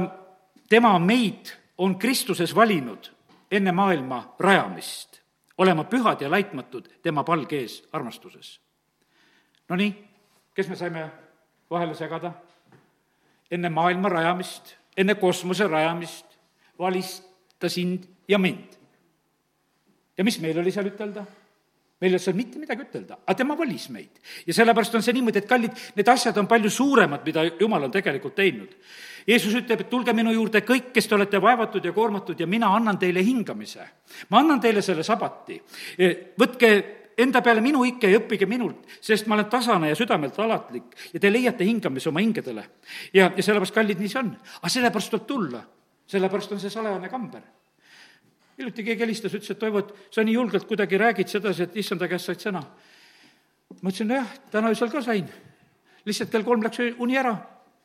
[0.69, 3.11] tema meid on Kristuses valinud
[3.51, 5.21] enne maailma rajamist,
[5.57, 8.59] olema pühad ja laitmatud tema palge ees armastuses.
[9.69, 9.93] Nonii,
[10.55, 11.09] kes me saime
[11.69, 12.33] vahele segada?
[13.51, 16.25] Enne maailma rajamist, enne kosmose rajamist
[16.79, 17.19] valis
[17.59, 18.77] ta sind ja mind.
[20.17, 21.25] ja mis meil oli seal ütelda?
[21.99, 24.21] meil ei olnud seal mitte midagi ütelda, aga tema valis meid.
[24.47, 27.91] ja sellepärast on see niimoodi, et kallid, need asjad on palju suuremad, mida Jumal on
[27.91, 28.75] tegelikult teinud.
[29.27, 32.71] Jeesus ütleb, et tulge minu juurde kõik, kes te olete vaevatud ja koormatud ja mina
[32.75, 33.83] annan teile hingamise.
[34.29, 35.61] ma annan teile selle sabati.
[36.39, 40.95] võtke enda peale minu ikke ja õppige minult, sest ma olen tasane ja südamelt alatlik
[41.13, 42.63] ja te leiate hingamise oma hingedele.
[43.13, 44.33] ja, ja sellepärast, kallid, nii see on.
[44.61, 45.63] aga sellepärast tuleb tulla,
[46.07, 47.43] sellepärast on see salajane kamber.
[48.57, 52.07] hiljuti keegi helistas, ütles, et Toivo, et sa nii julgelt kuidagi räägid sedasi, et issanda
[52.07, 52.63] käest said sõna.
[53.81, 55.29] ma ütlesin, nojah, täna öösel ka sain.
[56.05, 57.37] lihtsalt kell kolm läks uni ära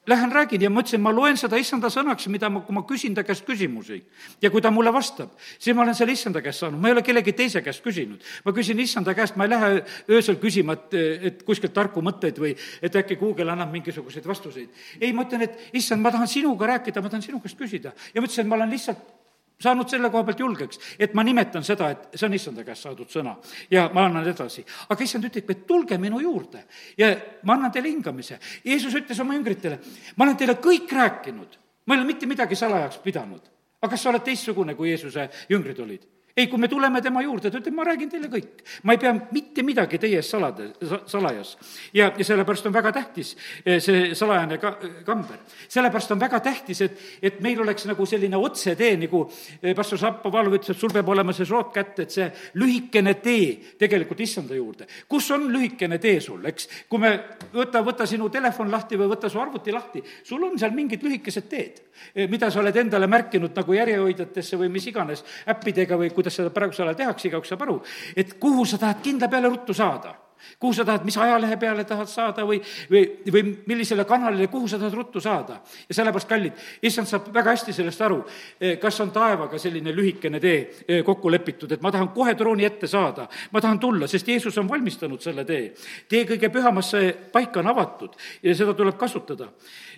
[0.07, 3.23] Lähen räägin ja mõtlesin, ma loen seda issanda sõnaks, mida ma, kui ma küsin ta
[3.25, 4.03] käest küsimusi.
[4.43, 7.03] ja kui ta mulle vastab, siis ma olen selle issanda käest saanud, ma ei ole
[7.03, 8.21] kellegi teise käest küsinud.
[8.45, 10.95] ma küsin issanda käest, ma ei lähe öösel küsima, et,
[11.33, 14.69] et kuskilt tarku mõtteid või et äkki Google annab mingisuguseid vastuseid.
[15.01, 17.97] ei, ma ütlen, et issand, ma tahan sinuga rääkida, ma tahan sinu käest küsida.
[18.15, 19.24] ja ma ütlesin, et ma olen lihtsalt
[19.65, 23.11] saanud selle koha pealt julgeks, et ma nimetan seda, et see on issanda käest saadud
[23.11, 23.35] sõna
[23.73, 24.65] ja ma annan edasi.
[24.89, 26.65] aga issand ütleb, et tulge minu juurde
[27.01, 27.11] ja
[27.43, 28.39] ma annan teile hingamise.
[28.65, 29.81] Jeesus ütles oma jüngritele,
[30.17, 33.53] ma olen teile kõik rääkinud, ma ei ole mitte midagi salajaks pidanud.
[33.85, 36.14] aga kas sa oled teistsugune, kui Jeesuse jüngrid olid?
[36.37, 38.63] Ei, kui me tuleme tema juurde, ta ütleb, ma räägin teile kõik.
[38.83, 40.67] ma ei pea mitte midagi teie eest salada,
[41.07, 41.55] salajas.
[41.95, 44.75] ja, ja sellepärast on väga tähtis eh, see salajane ka-,
[45.07, 45.39] kamber.
[45.69, 49.21] sellepärast on väga tähtis, et, et meil oleks nagu selline otsetee, nagu
[49.63, 52.27] eh, pastor Šapovalov ütles, et sul peab olema see šroot kätte, et see
[52.59, 54.89] lühikene tee tegelikult issanda juurde.
[55.09, 56.69] kus on lühikene tee sul, eks?
[56.91, 57.15] kui me,
[57.55, 61.47] võta, võta sinu telefon lahti või võta su arvuti lahti, sul on seal mingid lühikesed
[61.47, 66.41] teed, eh, mida sa oled endale märkinud nagu järjehoidjatesse või mis iganes äppidega või kuidas
[66.41, 67.81] seda praegusel ajal tehakse, igaüks saab aru,
[68.17, 70.17] et kuhu sa tahad kindla peale ruttu saada
[70.61, 72.59] kuhu sa tahad, mis ajalehe peale tahad saada või,
[72.91, 75.61] või, või millisele kanalile, kuhu sa tahad ruttu saada.
[75.89, 78.19] ja sellepärast, kallid, issand saab väga hästi sellest aru,
[78.61, 82.65] eh, kas on taevaga selline lühikene tee eh, kokku lepitud, et ma tahan kohe trooni
[82.65, 85.73] ette saada, ma tahan tulla, sest Jeesus on valmistanud selle tee.
[86.09, 89.49] tee kõige pühamasse paika on avatud ja seda tuleb kasutada.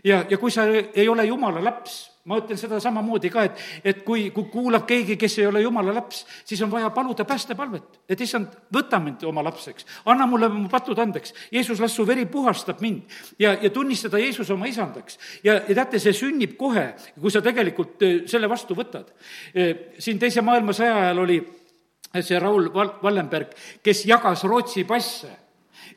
[0.04, 4.02] ja, ja kui sa ei ole jumala laps, ma ütlen seda samamoodi ka, et, et
[4.06, 8.24] kui, kui kuulab keegi, kes ei ole jumala laps, siis on vaja paluda päästepalvet, et
[8.26, 11.34] issand, võta mind oma lapseks, anna mulle mu patud andeks.
[11.54, 15.18] Jeesus, las su veri puhastab mind ja, ja tunnistada Jeesus oma isandaks.
[15.44, 16.88] ja, ja teate, see sünnib kohe,
[17.20, 19.14] kui sa tegelikult eh, selle vastu võtad.
[19.54, 21.40] Eh, siin Teise maailmasõja ajal oli
[22.22, 23.52] see Raul Val-, Wallenberg,
[23.84, 25.45] kes jagas Rootsi passe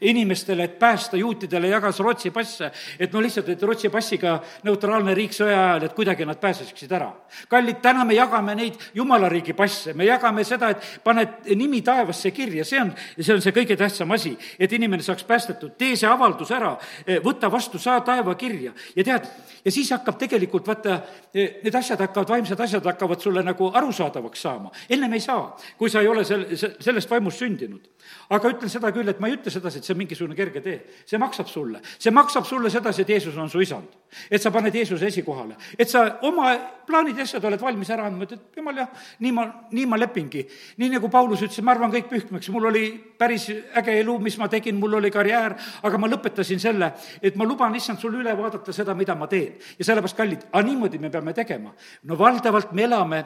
[0.02, 5.34] inimestele, et päästa juutidele, jagas Rootsi passe, et no lihtsalt, et Rootsi passiga neutraalne riik
[5.36, 7.12] sõja ajal, et kuidagi nad pääseseksid ära.
[7.50, 12.32] kallid, täna me jagame neid jumala riigi passe, me jagame seda, et paned nimi taevasse
[12.32, 15.76] kirja, see on, see on see kõige tähtsam asi, et inimene saaks päästetud.
[15.78, 16.76] tee see avaldus ära,
[17.24, 19.28] võta vastu, saa taevakirja ja tead,
[19.66, 21.00] ja siis hakkab tegelikult, vaata,
[21.34, 24.72] need asjad hakkavad, vaimsed asjad hakkavad sulle nagu arusaadavaks saama.
[24.90, 26.48] ennem ei saa, kui sa ei ole sel-,
[26.80, 27.90] sellest vaimust sündinud.
[28.30, 30.82] aga ütlen seda küll, et ma ei ütle sedasi, et see on mingisugune kerge tee.
[31.06, 33.88] see maksab sulle, see maksab sulle sedasi, et Jeesus on su isand.
[34.30, 36.52] et sa paned Jeesuse esikohale, et sa oma
[36.88, 38.90] plaanid ja asjad oled valmis ära andma, et jumal jah,
[39.20, 40.46] nii ma, nii ma lepingi.
[40.78, 42.86] nii nagu Paulus ütles, ma arvan kõik pühkmeks, mul oli
[43.20, 47.46] päris äge elu, mis ma tegin, mul oli karjäär, aga ma lõpetasin selle, et ma
[47.46, 49.56] luban, issand, sul üle vaadata seda, mida ma teen.
[49.78, 51.74] ja sellepärast, kallid, aga niimoodi me peame tegema.
[52.04, 53.24] no valdavalt me elame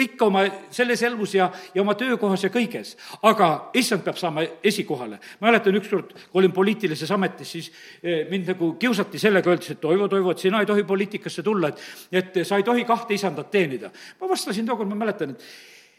[0.00, 2.94] ikka oma selles elus ja, ja oma töökohas ja kõiges.
[3.22, 5.18] aga issand peab saama esikohale.
[5.40, 7.70] mäletan ükskord, kui olin poliitilises ametis, siis
[8.02, 11.68] eh, mind nagu kiusati sellega, öeldes, et Toivo, Toivo, et sina ei tohi poliitikasse tulla,
[11.68, 11.80] et,
[12.12, 13.90] et sa ei tohi kahte isandat teenida.
[14.20, 15.42] ma vastasin tookord, ma mäletan, et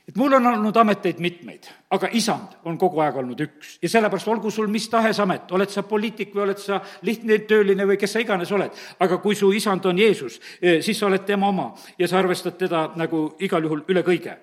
[0.07, 3.77] et mul on olnud ameteid mitmeid, aga isand on kogu aeg olnud üks.
[3.81, 7.87] Ja sellepärast olgu sul mis tahes amet, oled sa poliitik või oled sa lihtne tööline
[7.89, 11.25] või kes sa iganes oled, aga kui su isand on Jeesus, eh, siis sa oled
[11.25, 14.37] tema oma ja sa arvestad teda nagu igal juhul üle kõige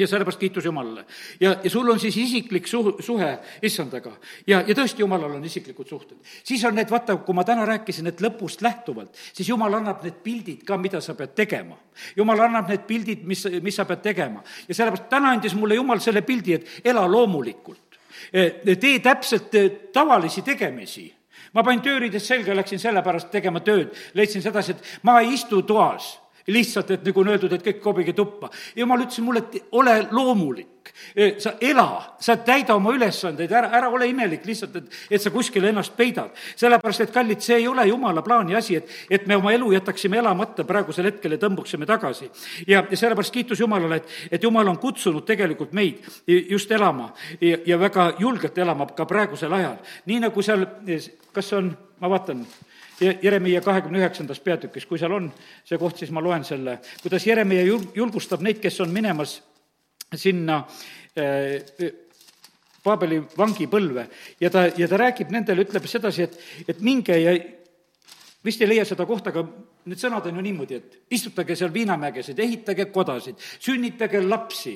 [0.00, 1.04] ja sellepärast kiitus Jumalale.
[1.40, 4.12] ja, ja sul on siis isiklik su-, suhe issandaga
[4.46, 6.16] ja, ja tõesti, Jumalal on isiklikud suhted.
[6.44, 10.22] siis on need, vaata, kui ma täna rääkisin, et lõpust lähtuvalt, siis Jumal annab need
[10.24, 11.76] pildid ka, mida sa pead tegema.
[12.16, 14.42] Jumal annab need pildid, mis, mis sa pead tegema.
[14.68, 18.00] ja sellepärast täna andis mulle Jumal selle pildi, et ela loomulikult.
[18.32, 21.08] E, tee täpselt e, tavalisi tegemisi
[21.54, 26.12] ma panin tööriided selga, läksin sellepärast tegema tööd, leidsin sedasi, et ma ei istu toas
[26.50, 28.50] lihtsalt, et nagu on öeldud, et kõik kobige tuppa.
[28.76, 33.90] jumal ütles mulle, et ole loomulik, e, sa ela, sa täida oma ülesandeid, ära, ära
[33.90, 36.30] ole imelik lihtsalt, et, et sa kuskile ennast peidad.
[36.56, 40.18] sellepärast, et kallid, see ei ole jumala plaani asi, et, et me oma elu jätaksime
[40.18, 42.30] elamata praegusel hetkel ja tõmbuksime tagasi.
[42.66, 47.58] ja, ja sellepärast kiitus Jumalale, et, et Jumal on kutsunud tegelikult meid just elama ja,
[47.66, 49.78] ja väga julgelt elama ka praegusel ajal.
[50.06, 50.66] nii nagu seal,
[51.32, 52.44] kas on, ma vaatan,
[53.00, 55.30] Jeremiia kahekümne üheksandas peatükis, kui seal on
[55.64, 59.38] see koht, siis ma loen selle, kuidas Jeremiia jul-, julgustab neid, kes on minemas
[60.18, 60.62] sinna
[61.16, 61.90] äh,
[62.80, 64.06] Paabeli vangipõlve
[64.40, 66.38] ja ta, ja ta räägib nendele, ütleb sedasi, et,
[66.72, 67.34] et minge ja
[68.44, 69.44] vist ei leia seda kohta, aga
[69.88, 74.74] need sõnad on ju niimoodi, et istutage seal viinamägesid, ehitage kodasid, sünnitage lapsi.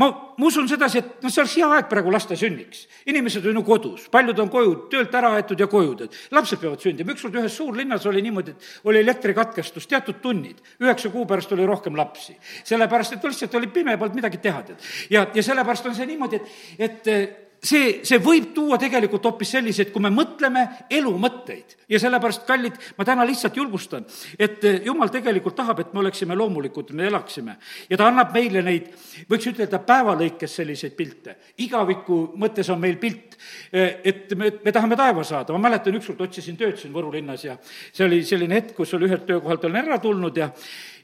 [0.00, 2.86] ma, ma usun sedasi, et noh, see oleks hea aeg praegu laste sünniks.
[3.06, 6.80] inimesed on ju kodus, paljud on koju, töölt ära aetud ja koju, et lapsed peavad
[6.80, 7.12] sündima.
[7.12, 11.96] ükskord ühes suurlinnas oli niimoodi, et oli elektrikatkestus teatud tunnid, üheksa kuu pärast oli rohkem
[11.96, 12.36] lapsi.
[12.64, 14.92] sellepärast, et lihtsalt oli pime, polnud midagi teha, tead.
[15.10, 16.40] ja, ja sellepärast on see niimoodi,
[16.78, 21.76] et, et see, see võib tuua tegelikult hoopis selliseid, kui me mõtleme elu mõtteid.
[21.88, 24.06] ja sellepärast, kallid, ma täna lihtsalt julgustan,
[24.38, 27.56] et eh, jumal tegelikult tahab, et me oleksime loomulikud, me elaksime.
[27.90, 28.90] ja ta annab meile neid,
[29.30, 31.36] võiks ütelda, päeva lõikes selliseid pilte.
[31.58, 33.38] igaviku mõttes on meil pilt,
[33.72, 35.52] eh, et me, me tahame taeva saada.
[35.52, 37.56] ma mäletan, ükskord otsisin tööd siin Võru linnas ja
[37.92, 40.50] see oli selline hetk, kus oli ühelt töökohalt olen ära tulnud ja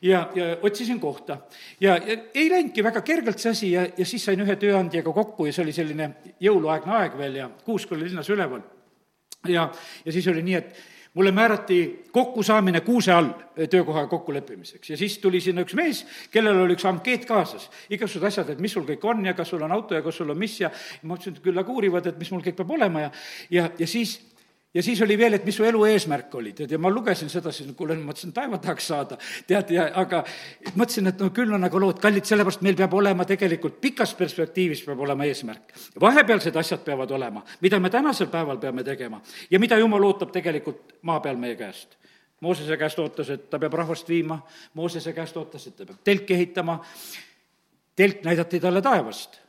[0.03, 1.39] ja, ja otsisin kohta.
[1.81, 5.47] ja, ja ei läinudki väga kergelt see asi ja, ja siis sain ühe tööandjaga kokku
[5.47, 6.11] ja see oli selline
[6.41, 8.63] jõuluaegne aeg veel ja Kuusk oli linnas üleval.
[9.49, 9.71] ja,
[10.05, 10.75] ja siis oli nii, et
[11.15, 13.31] mulle määrati kokkusaamine kuuse all
[13.71, 18.53] töökoha kokkuleppimiseks ja siis tuli sinna üks mees, kellel oli üks ankeet kaasas, igasugused asjad,
[18.55, 20.59] et mis sul kõik on ja kas sul on auto ja kas sul on mis
[20.61, 23.11] ja ma ütlesin, et küll aga uurivad, et mis mul kõik peab olema ja
[23.51, 24.19] ja, ja siis
[24.75, 27.53] ja siis oli veel, et mis su elu eesmärk oli, tead, ja ma lugesin seda,
[27.53, 30.23] siis kuule, mõtlesin, taeva tahaks saada, tead, ja aga
[30.75, 34.85] mõtlesin, et no küll on aga lood kallid, sellepärast meil peab olema tegelikult pikas perspektiivis
[34.87, 35.75] peab olema eesmärk.
[36.01, 40.97] vahepealsed asjad peavad olema, mida me tänasel päeval peame tegema ja mida Jumal ootab tegelikult
[41.03, 41.99] maa peal meie käest.
[42.41, 44.41] Moosese käest ootas, et ta peab rahvast viima,
[44.75, 46.81] Moosese käest ootas, et ta peab telki ehitama,
[47.97, 49.42] telk näidati talle taevast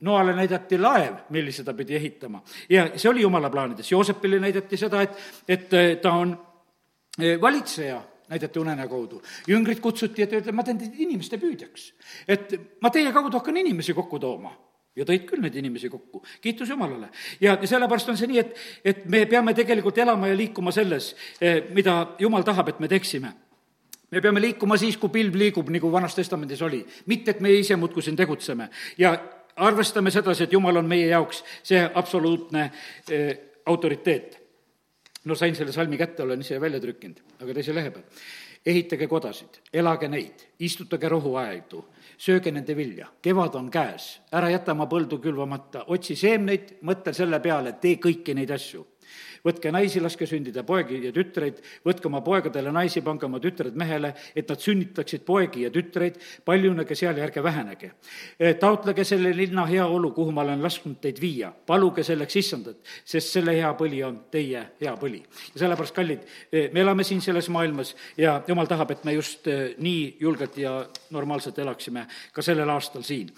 [0.00, 3.90] Noale näidati laev, millise ta pidi ehitama ja see oli jumala plaanides.
[3.92, 6.32] Joosepile näidati seda, et, et eh, ta on
[7.20, 9.22] eh, valitseja, näidati unenäo kaudu.
[9.48, 11.92] jüngrid kutsuti, et öelda, ma teen teid inimeste püüdjaks.
[12.28, 14.54] et ma teie kaudu hakkan inimesi kokku tooma
[14.96, 17.10] ja tõid küll neid inimesi kokku, kiitus Jumalale.
[17.40, 21.62] ja sellepärast on see nii, et, et me peame tegelikult elama ja liikuma selles, eh,
[21.74, 23.34] mida Jumal tahab, et me teeksime
[24.10, 26.86] me peame liikuma siis, kui pilv liigub, nagu Vanas Testamendis oli.
[27.06, 29.12] mitte, et meie ise muudkui siin tegutseme ja
[29.60, 32.66] arvestame sedasi, et Jumal on meie jaoks see absoluutne
[33.10, 33.30] eh,
[33.66, 34.38] autoriteet.
[35.24, 38.04] no sain selle salmi kätte, olen ise välja trükkinud, aga teise lehe peal.
[38.66, 41.84] ehitage kodasid, elage neid, istutage rohuaedu,
[42.18, 47.40] sööge nende vilja, kevad on käes, ära jäta oma põldu külvamata, otsi seemneid, mõtle selle
[47.40, 48.84] peale, tee kõiki neid asju
[49.46, 54.12] võtke naisi, laske sündida poegi ja tütreid, võtke oma poegadele naisi, pange oma tütred mehele,
[54.36, 57.92] et nad sünnitaksid poegi ja tütreid, paljunege seal ja ärge vähenege.
[58.38, 63.36] E, taotlege selle linna heaolu, kuhu ma olen lasknud teid viia, paluge selleks issandat, sest
[63.36, 65.22] selle hea põli on teie hea põli.
[65.54, 69.48] ja sellepärast, kallid, e, me elame siin selles maailmas ja jumal tahab, et me just
[69.48, 70.76] e, nii julgelt ja
[71.10, 73.32] normaalselt elaksime ka sellel aastal siin.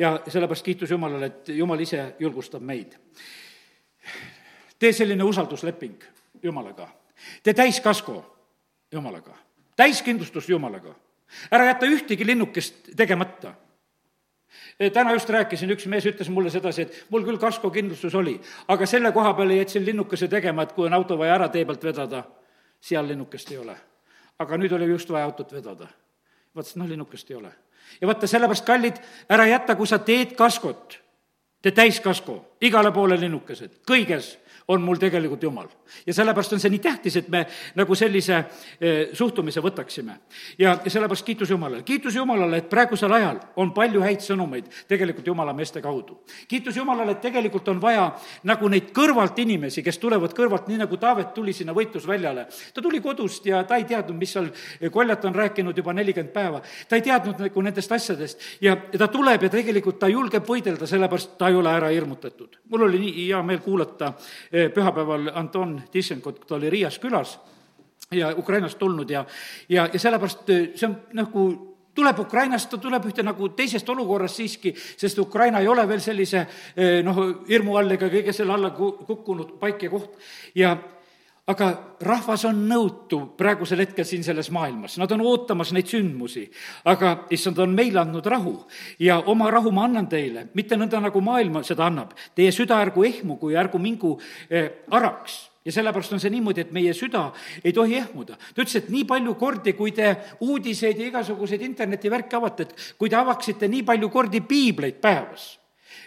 [0.00, 2.94] Ja sellepärast kiitus Jumalale, et Jumal ise julgustab meid
[4.80, 6.02] tee selline usaldusleping
[6.42, 6.88] Jumalaga.
[7.42, 8.36] tee täiskasko
[8.92, 9.36] Jumalaga,
[9.76, 10.94] täiskindlustus Jumalaga.
[11.50, 13.54] ära jäta ühtegi linnukest tegemata
[14.80, 18.86] e, täna just rääkisin, üks mees ütles mulle sedasi, et mul küll kaskokindlustus oli, aga
[18.86, 22.24] selle koha peale jätsin linnukese tegema, et kui on auto vaja ära tee pealt vedada,
[22.80, 23.76] seal linnukest ei ole.
[24.40, 25.86] aga nüüd oli just vaja autot vedada.
[26.56, 27.52] vaatasin, noh, linnukest ei ole.
[28.00, 28.96] ja vaata, sellepärast, kallid,
[29.28, 30.98] ära jäta, kui sa teed kaskot,
[31.62, 34.38] tee täiskasko, igale poole linnukesed, kõiges
[34.70, 35.68] on mul tegelikult Jumal.
[36.06, 37.44] ja sellepärast on see nii tähtis, et me
[37.78, 38.36] nagu sellise
[38.80, 40.14] eh, suhtumise võtaksime.
[40.58, 45.52] ja, sellepärast kiitus Jumalale, kiitus Jumalale, et praegusel ajal on palju häid sõnumeid tegelikult Jumala
[45.56, 46.20] meeste kaudu.
[46.48, 48.06] kiitus Jumalale, et tegelikult on vaja
[48.46, 52.46] nagu neid kõrvalt inimesi, kes tulevad kõrvalt, nii nagu Taavet tuli sinna võitlusväljale.
[52.74, 54.50] ta tuli kodust ja ta ei teadnud, mis seal,
[54.92, 59.42] koljat on rääkinud juba nelikümmend päeva, ta ei teadnud nagu nendest asjadest ja ta tuleb
[59.42, 62.60] ja tegelikult ta julgeb võidelda, sellepärast ta ei ole ära hirmutatud.
[62.70, 64.12] mul oli nii hea meel kuulata
[64.52, 67.38] eh, pühapäeval Anton Tissenkot, ta oli Riias külas
[68.10, 69.24] ja Ukrainast tulnud ja,
[69.68, 71.44] ja, ja sellepärast eh, see on nagu
[71.94, 76.44] tuleb Ukrainast, ta tuleb ühte nagu teisest olukorrast siiski, sest Ukraina ei ole veel sellise
[76.76, 80.16] eh, noh, hirmu all ega kõige selle alla kukkunud paik ja koht.
[80.54, 80.76] Ja
[81.48, 86.50] aga rahvas on nõutu praegusel hetkel siin selles maailmas, nad on ootamas neid sündmusi.
[86.84, 88.54] aga issand on meile andnud rahu
[88.98, 92.12] ja oma rahu ma annan teile, mitte nõnda, nagu maailm seda annab.
[92.34, 94.18] Teie süda ärgu ehmugu ja ärgu mingu
[94.50, 97.30] eh, araks ja sellepärast on see niimoodi, et meie süda
[97.64, 98.36] ei tohi ehmuda.
[98.36, 103.10] ta ütles, et nii palju kordi, kui te uudiseid ja igasuguseid internetivärke avate, et kui
[103.10, 105.58] te avaksite nii palju kordi piibleid päevas,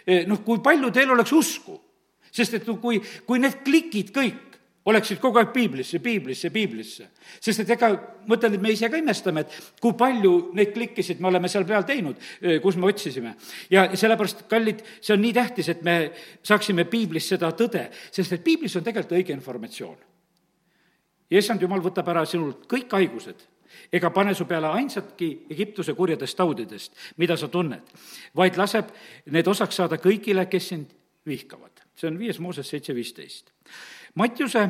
[0.06, 1.78] eh, noh, kui palju teil oleks usku,
[2.34, 4.53] sest et kui, kui need klikid kõik
[4.84, 7.06] oleksid kogu aeg piiblisse, piiblisse, piiblisse.
[7.40, 7.90] sest et ega,
[8.28, 11.86] mõtlen, et me ise ka imestame, et kui palju neid klikkisid me oleme seal peal
[11.88, 12.20] teinud,
[12.62, 13.34] kus me otsisime.
[13.70, 15.96] ja sellepärast, kallid, see on nii tähtis, et me
[16.42, 19.96] saaksime piiblis seda tõde, sest et piiblis on tegelikult õige informatsioon.
[21.30, 23.48] ja issand jumal võtab ära sinult kõik haigused
[23.92, 27.82] ega pane su peale ainsatki Egiptuse kurjadest taudidest, mida sa tunned,
[28.36, 28.92] vaid laseb
[29.34, 30.92] need osaks saada kõigile, kes sind
[31.26, 31.72] vihkavad.
[31.94, 33.50] see on viies Mooses seitse viisteist
[34.14, 34.68] Mattiuse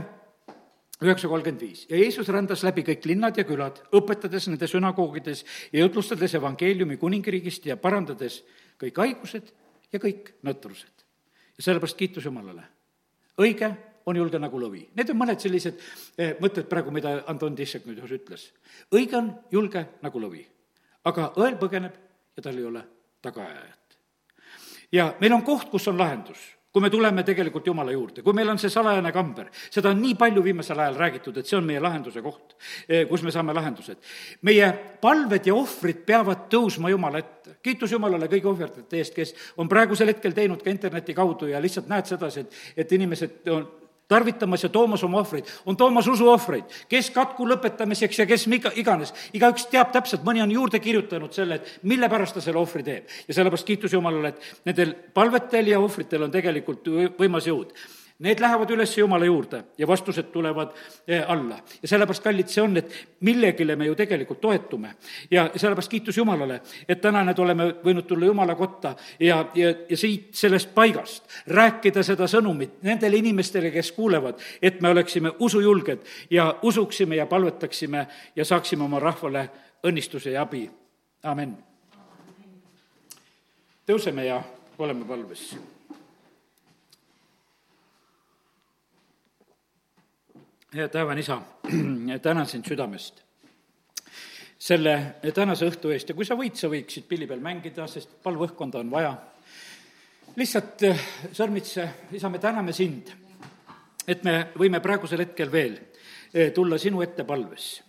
[1.05, 5.83] üheksa kolmkümmend viis ja Jeesus rändas läbi kõik linnad ja külad, õpetades nende sünagoogides ja
[5.83, 8.41] jutlustades evangeeliumi kuningriigist ja parandades
[8.81, 9.51] kõik haigused
[9.93, 11.05] ja kõik nõtrused.
[11.57, 12.65] ja sellepärast kiitus Jumalale.
[13.39, 13.71] õige
[14.07, 14.89] on julge nagu lõvi.
[14.95, 15.79] Need on mõned sellised
[16.19, 18.53] eh, mõtted praegu, mida Anton Tissek nüüd ütles.
[18.93, 20.45] õige on julge nagu lõvi,
[21.05, 21.95] aga õel põgeneb
[22.37, 22.85] ja tal ei ole
[23.23, 23.99] tagaajajat.
[24.93, 28.49] ja meil on koht, kus on lahendus kui me tuleme tegelikult Jumala juurde, kui meil
[28.51, 31.83] on see salajane kamber, seda on nii palju viimasel ajal räägitud, et see on meie
[31.83, 32.57] lahenduse koht,
[32.89, 34.01] eh, kus me saame lahendused.
[34.43, 37.57] meie palved ja ohvrid peavad tõusma Jumala ette.
[37.63, 41.87] kiitus Jumalale kõigi ohverdajate eest, kes on praegusel hetkel teinud ka interneti kaudu ja lihtsalt
[41.89, 43.69] näed sedasi, et, et inimesed on
[44.09, 49.15] tarvitamas ja toomas oma ohvreid, on toomas usuohvreid, kes katku lõpetamiseks ja kes iga, iganes.
[49.33, 53.11] igaüks teab täpselt, mõni on juurde kirjutanud selle, et mille pärast ta selle ohvri teeb.
[53.29, 56.89] ja sellepärast kiitus Jumalale, et nendel palvetel ja ohvritel on tegelikult
[57.19, 57.73] võimas jõud
[58.19, 60.71] Need lähevad üles Jumala juurde ja vastused tulevad
[61.09, 61.57] eh, alla.
[61.83, 62.93] ja sellepärast, kallid, see on, et
[63.27, 64.95] millegile me ju tegelikult toetume.
[65.31, 69.97] ja sellepärast kiitus Jumalale, et täna need oleme võinud tulla Jumala kotta ja, ja, ja
[69.97, 76.53] siit sellest paigast rääkida seda sõnumit nendele inimestele, kes kuulevad, et me oleksime usujulged ja
[76.63, 78.07] usuksime ja palvetaksime
[78.37, 79.49] ja saaksime oma rahvale
[79.83, 80.71] õnnistuse ja abi.
[81.23, 81.57] amin.
[83.87, 84.43] tõuseme ja
[84.79, 85.74] oleme palves.
[90.75, 91.39] Hea taevane isa,
[92.23, 93.25] tänan sind südamest
[94.65, 94.95] selle
[95.35, 98.91] tänase õhtu eest ja kui sa võid, sa võiksid pilli peal mängida, sest palvõhkkonda on
[98.91, 99.13] vaja.
[100.37, 101.03] lihtsalt eh,
[101.33, 103.11] sõrmitse, isa, me täname sind,
[104.09, 105.77] et me võime praegusel hetkel veel
[106.33, 107.83] eh, tulla sinu ette palves.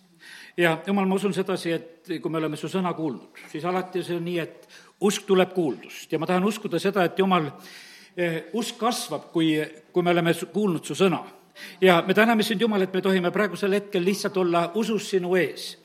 [0.57, 4.19] ja jumal, ma usun sedasi, et kui me oleme su sõna kuulnud, siis alati see
[4.19, 4.67] on nii, et
[5.01, 7.47] usk tuleb kuuldust ja ma tahan uskuda seda, et jumal,
[8.17, 9.55] eh, usk kasvab, kui,
[9.91, 11.23] kui me oleme kuulnud su sõna.
[11.81, 15.75] Ja me täname sind, Jumal, et me tohime praegusel hetkel lihtsalt olla usus sinu ees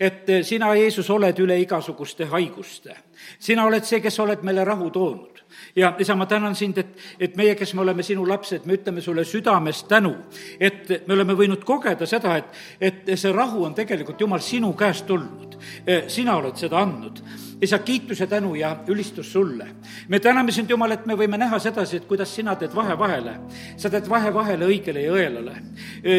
[0.00, 2.94] et eh, sina, Jeesus, oled üle igasuguste haiguste.
[3.38, 5.42] sina oled see, kes oled meile rahu toonud.
[5.76, 9.00] ja isa, ma tänan sind, et, et meie, kes me oleme sinu lapsed, me ütleme
[9.00, 10.14] sulle südamest tänu,
[10.60, 15.06] et me oleme võinud kogeda seda, et, et see rahu on tegelikult, Jumal, sinu käest
[15.06, 15.58] tulnud.
[15.86, 17.22] Eh, sina oled seda andnud
[17.60, 19.66] isa, kiitus ja tänu ja ülistus sulle.
[20.08, 23.34] me täname sind, Jumal, et me võime näha sedasi, et kuidas sina teed vahe vahele.
[23.76, 25.54] sa teed vahe vahele õigele ja õelale.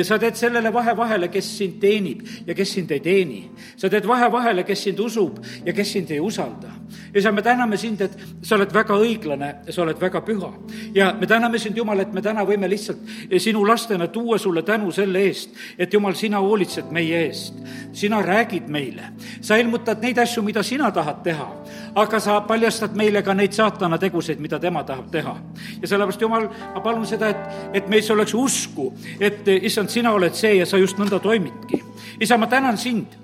[0.03, 3.51] sa teed sellele vahe vahele, kes sind teenib ja kes sind ei teeni.
[3.77, 6.71] sa teed vahe vahele, kes sind usub ja kes sind ei usalda.
[7.15, 10.51] isa, me täname sind, et sa oled väga õiglane sa oled väga püha.
[10.93, 12.99] ja me täname sind, Jumal, et me täna võime lihtsalt
[13.37, 17.53] sinu lastena tuua sulle tänu selle eest, et Jumal, sina hoolitsed meie eest.
[17.93, 21.47] sina räägid meile, sa ilmutad neid asju, mida sina tahad teha teha.
[21.95, 25.35] aga sa paljastad meile ka neid saatana tegusid, mida tema tahab teha.
[25.81, 30.35] ja sellepärast, Jumal, ma palun seda, et, et meis oleks usku, et issand, sina oled
[30.35, 31.83] see ja sa just nõnda toimidki.
[32.19, 33.17] isa, ma tänan sind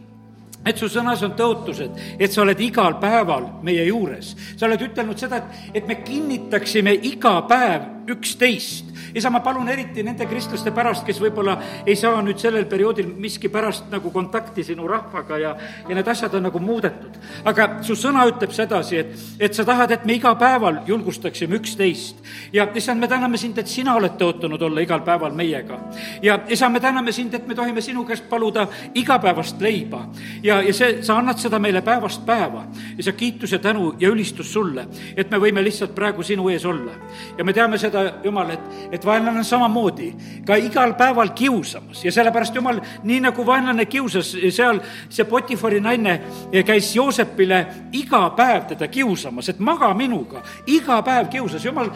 [0.66, 4.36] et su sõnas on tõotused, et sa oled igal päeval meie juures.
[4.58, 10.04] sa oled ütelnud seda, et, et me kinnitaksime iga päev üksteist isa, ma palun eriti
[10.04, 11.56] nende kristlaste pärast, kes võib-olla
[11.88, 15.54] ei saa nüüd sellel perioodil miskipärast nagu kontakti sinu rahvaga ja,
[15.88, 17.16] ja need asjad on nagu muudetud.
[17.48, 22.20] aga su sõna ütleb sedasi, et, et sa tahad, et me igapäeval julgustaksime üksteist.
[22.54, 25.80] ja issand, me täname sind, et sina oled tõotanud olla igal päeval meiega.
[26.22, 30.10] ja isa, me täname sind, et me tohime sinu käest paluda igapäevast leiba.
[30.44, 32.66] ja, ja see, sa annad seda meile päevast päeva.
[32.98, 36.66] ja sa kiitus ja tänu ja ülistus sulle, et me võime lihtsalt praegu sinu ees
[36.66, 37.00] olla.
[37.38, 38.60] ja me teame seda, Jumal, et,
[38.92, 40.10] et vaenlane on samamoodi
[40.46, 44.80] ka igal päeval kiusamas ja sellepärast jumal, nii nagu vaenlane kiusas seal,
[45.10, 46.20] see Potifari naine
[46.66, 51.90] käis Joosepile iga päev teda kiusamas, et maga minuga, iga päev kiusas, jumal,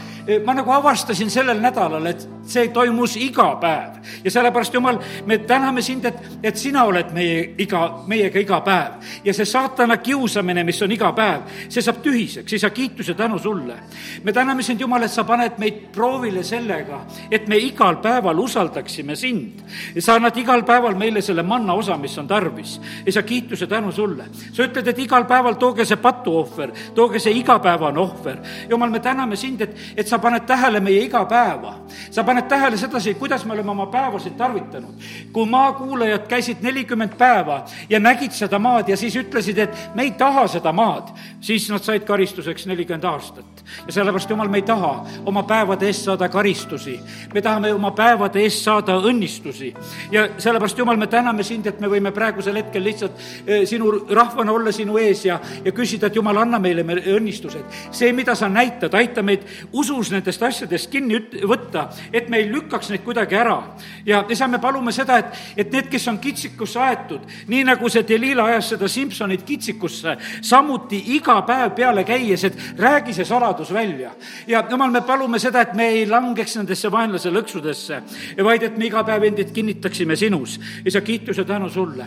[0.45, 4.00] ma nagu avastasin sellel nädalal, et see toimus iga päev.
[4.24, 9.00] ja sellepärast, Jumal, me täname sind, et, et sina oled meie iga, meiega iga päev.
[9.24, 13.39] ja see saatana kiusamine, mis on iga päev, see saab tühiseks, isa, kiitus ja tänu
[13.39, 13.76] sulle.
[14.24, 19.16] me täname sind, Jumal, et sa paned meid proovile sellega, et me igal päeval usaldaksime
[19.16, 19.62] sind.
[20.00, 22.80] sa annad igal päeval meile selle manna osa, mis on tarvis.
[23.06, 24.26] isa, kiituse tänu sulle.
[24.54, 28.38] sa ütled, et igal päeval tooge see patuohver, tooge see igapäevane ohver.
[28.70, 31.76] jumal, me täname sind, et, et sa paned tähele meie igapäeva.
[32.12, 34.94] sa paned tähele sedasi, kuidas me oleme oma päevasid tarvitanud.
[35.34, 40.12] kui maakuulajad käisid nelikümmend päeva ja nägid seda maad ja siis ütlesid, et me ei
[40.12, 43.64] taha seda maad, siis nad said karistuseks nelikümmend aastat.
[43.88, 45.44] ja sellepärast, jumal, me ei taha oma
[45.80, 47.00] päevade eest saada karistusi
[47.34, 49.74] me tahame oma päevade eest saada õnnistusi.
[50.12, 54.52] ja sellepärast, Jumal, me täname sind, et me võime praegusel hetkel lihtsalt eh, sinu rahvana
[54.52, 57.64] olla sinu ees ja, ja küsida, et Jumal, anna meile õnnistused.
[57.92, 62.50] see, mida sa näitad, aita meid usus nendest asjadest kinni üt-, võtta, et me ei
[62.52, 63.60] lükkaks neid kuidagi ära.
[64.06, 68.08] ja isa, me palume seda, et, et need, kes on kitsikusse aetud, nii nagu see
[68.08, 74.12] Delila ajas seda Simsonit kitsikusse, samuti iga päev peale käies, et räägi see saladus välja.
[74.48, 78.02] ja Jumal, me palume seda, et me ei langeks nendesse vaenlase lõksudesse,
[78.46, 80.60] vaid et me iga päev endid kinnitaksime sinus.
[80.86, 82.06] isa, kiitus ja tänu sulle.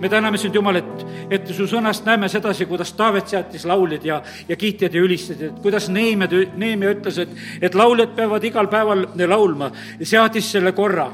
[0.00, 4.22] me täname sind, Jumal, et, et su sõnast näeme sedasi, kuidas Taavet seadis lauljad ja,
[4.48, 7.28] ja kiitjad ja ülistad, et kuidas Neemia, Neemia ütles, et,
[7.60, 9.70] et lauljad peavad igal päeval laulma,
[10.02, 11.12] seadis selle korra.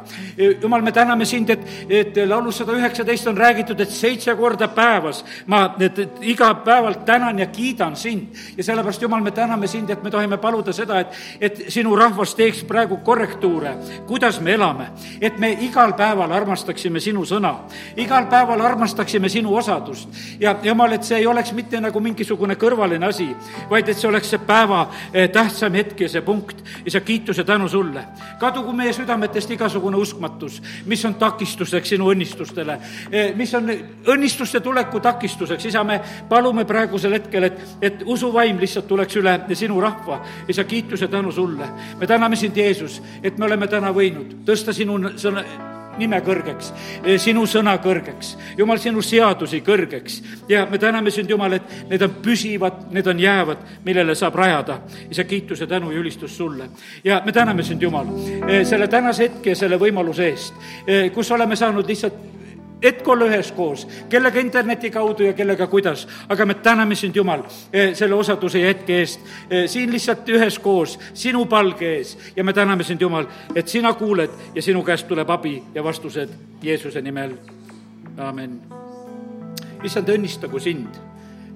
[0.62, 5.24] Jumal, me täname sind, et, et laulus sada üheksateist on räägitud, et seitse korda päevas
[5.46, 8.34] ma et, et igapäevalt tänan ja kiidan sind.
[8.56, 11.08] ja sellepärast, Jumal, me täname sind, et me tohime paluda seda, et,
[11.40, 13.74] et sinu rahvas teeks praegu korrektuure,
[14.06, 14.88] kuidas me elame,
[15.20, 17.52] et me igal päeval armastaksime sinu sõna,
[17.96, 20.08] igal päeval armastaksime sinu osadust.
[20.40, 23.28] Ja jumal, et see ei oleks mitte nagu mingisugune kõrvaline asi,
[23.70, 26.64] vaid et see oleks see päeva eh, tähtsam hetk ja see punkt.
[26.84, 28.04] Ja see kiituse tänu sulle.
[28.40, 32.78] kadugu meie südametest igasugune uskmatus, mis on takistuseks sinu õnnistustele,
[33.12, 33.70] eh, mis on
[34.06, 39.80] õnnistuste tuleku takistuseks, isa, me palume praegusel hetkel, et, et usuvaim lihtsalt tuleks üle sinu
[39.80, 40.22] rahva.
[40.48, 41.67] Ja see kiituse tänu sulle.
[41.98, 45.44] Me täname sind, Jeesus, et me oleme täna võinud tõsta sinu sõna,
[45.98, 46.70] nime kõrgeks,
[47.20, 52.16] sinu sõna kõrgeks, Jumal, sinu seadusi kõrgeks ja me täname sind, Jumal, et need on
[52.22, 54.80] püsivad, need on jäävad, millele saab rajada.
[55.10, 56.68] isa, kiitus ja tänu ja ülistus sulle.
[57.04, 58.06] ja me täname sind, Jumal,
[58.64, 60.54] selle tänase hetke ja selle võimaluse eest,
[61.14, 62.37] kus oleme saanud lihtsalt
[62.82, 67.94] hetk olla üheskoos, kellega interneti kaudu ja kellega kuidas, aga me täname sind, Jumal, eh,
[67.94, 69.20] selle osaduse ja hetke eest.
[69.50, 74.30] Eh, siin lihtsalt üheskoos, sinu palge ees ja me täname sind, Jumal, et sina kuuled
[74.54, 76.30] ja sinu käest tuleb abi ja vastused
[76.62, 77.36] Jeesuse nimel.
[78.16, 78.60] amin.
[79.84, 80.88] issand, õnnistagu sind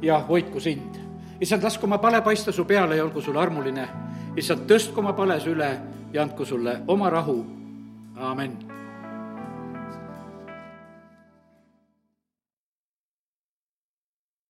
[0.03, 0.99] ja hoidku sind.
[1.41, 3.89] issand, lasku oma pale paista su peale ja olgu sulle armuline.
[4.37, 5.79] issand, tõstku oma pales üle
[6.13, 7.47] ja andku sulle oma rahu.
[8.17, 8.72] amin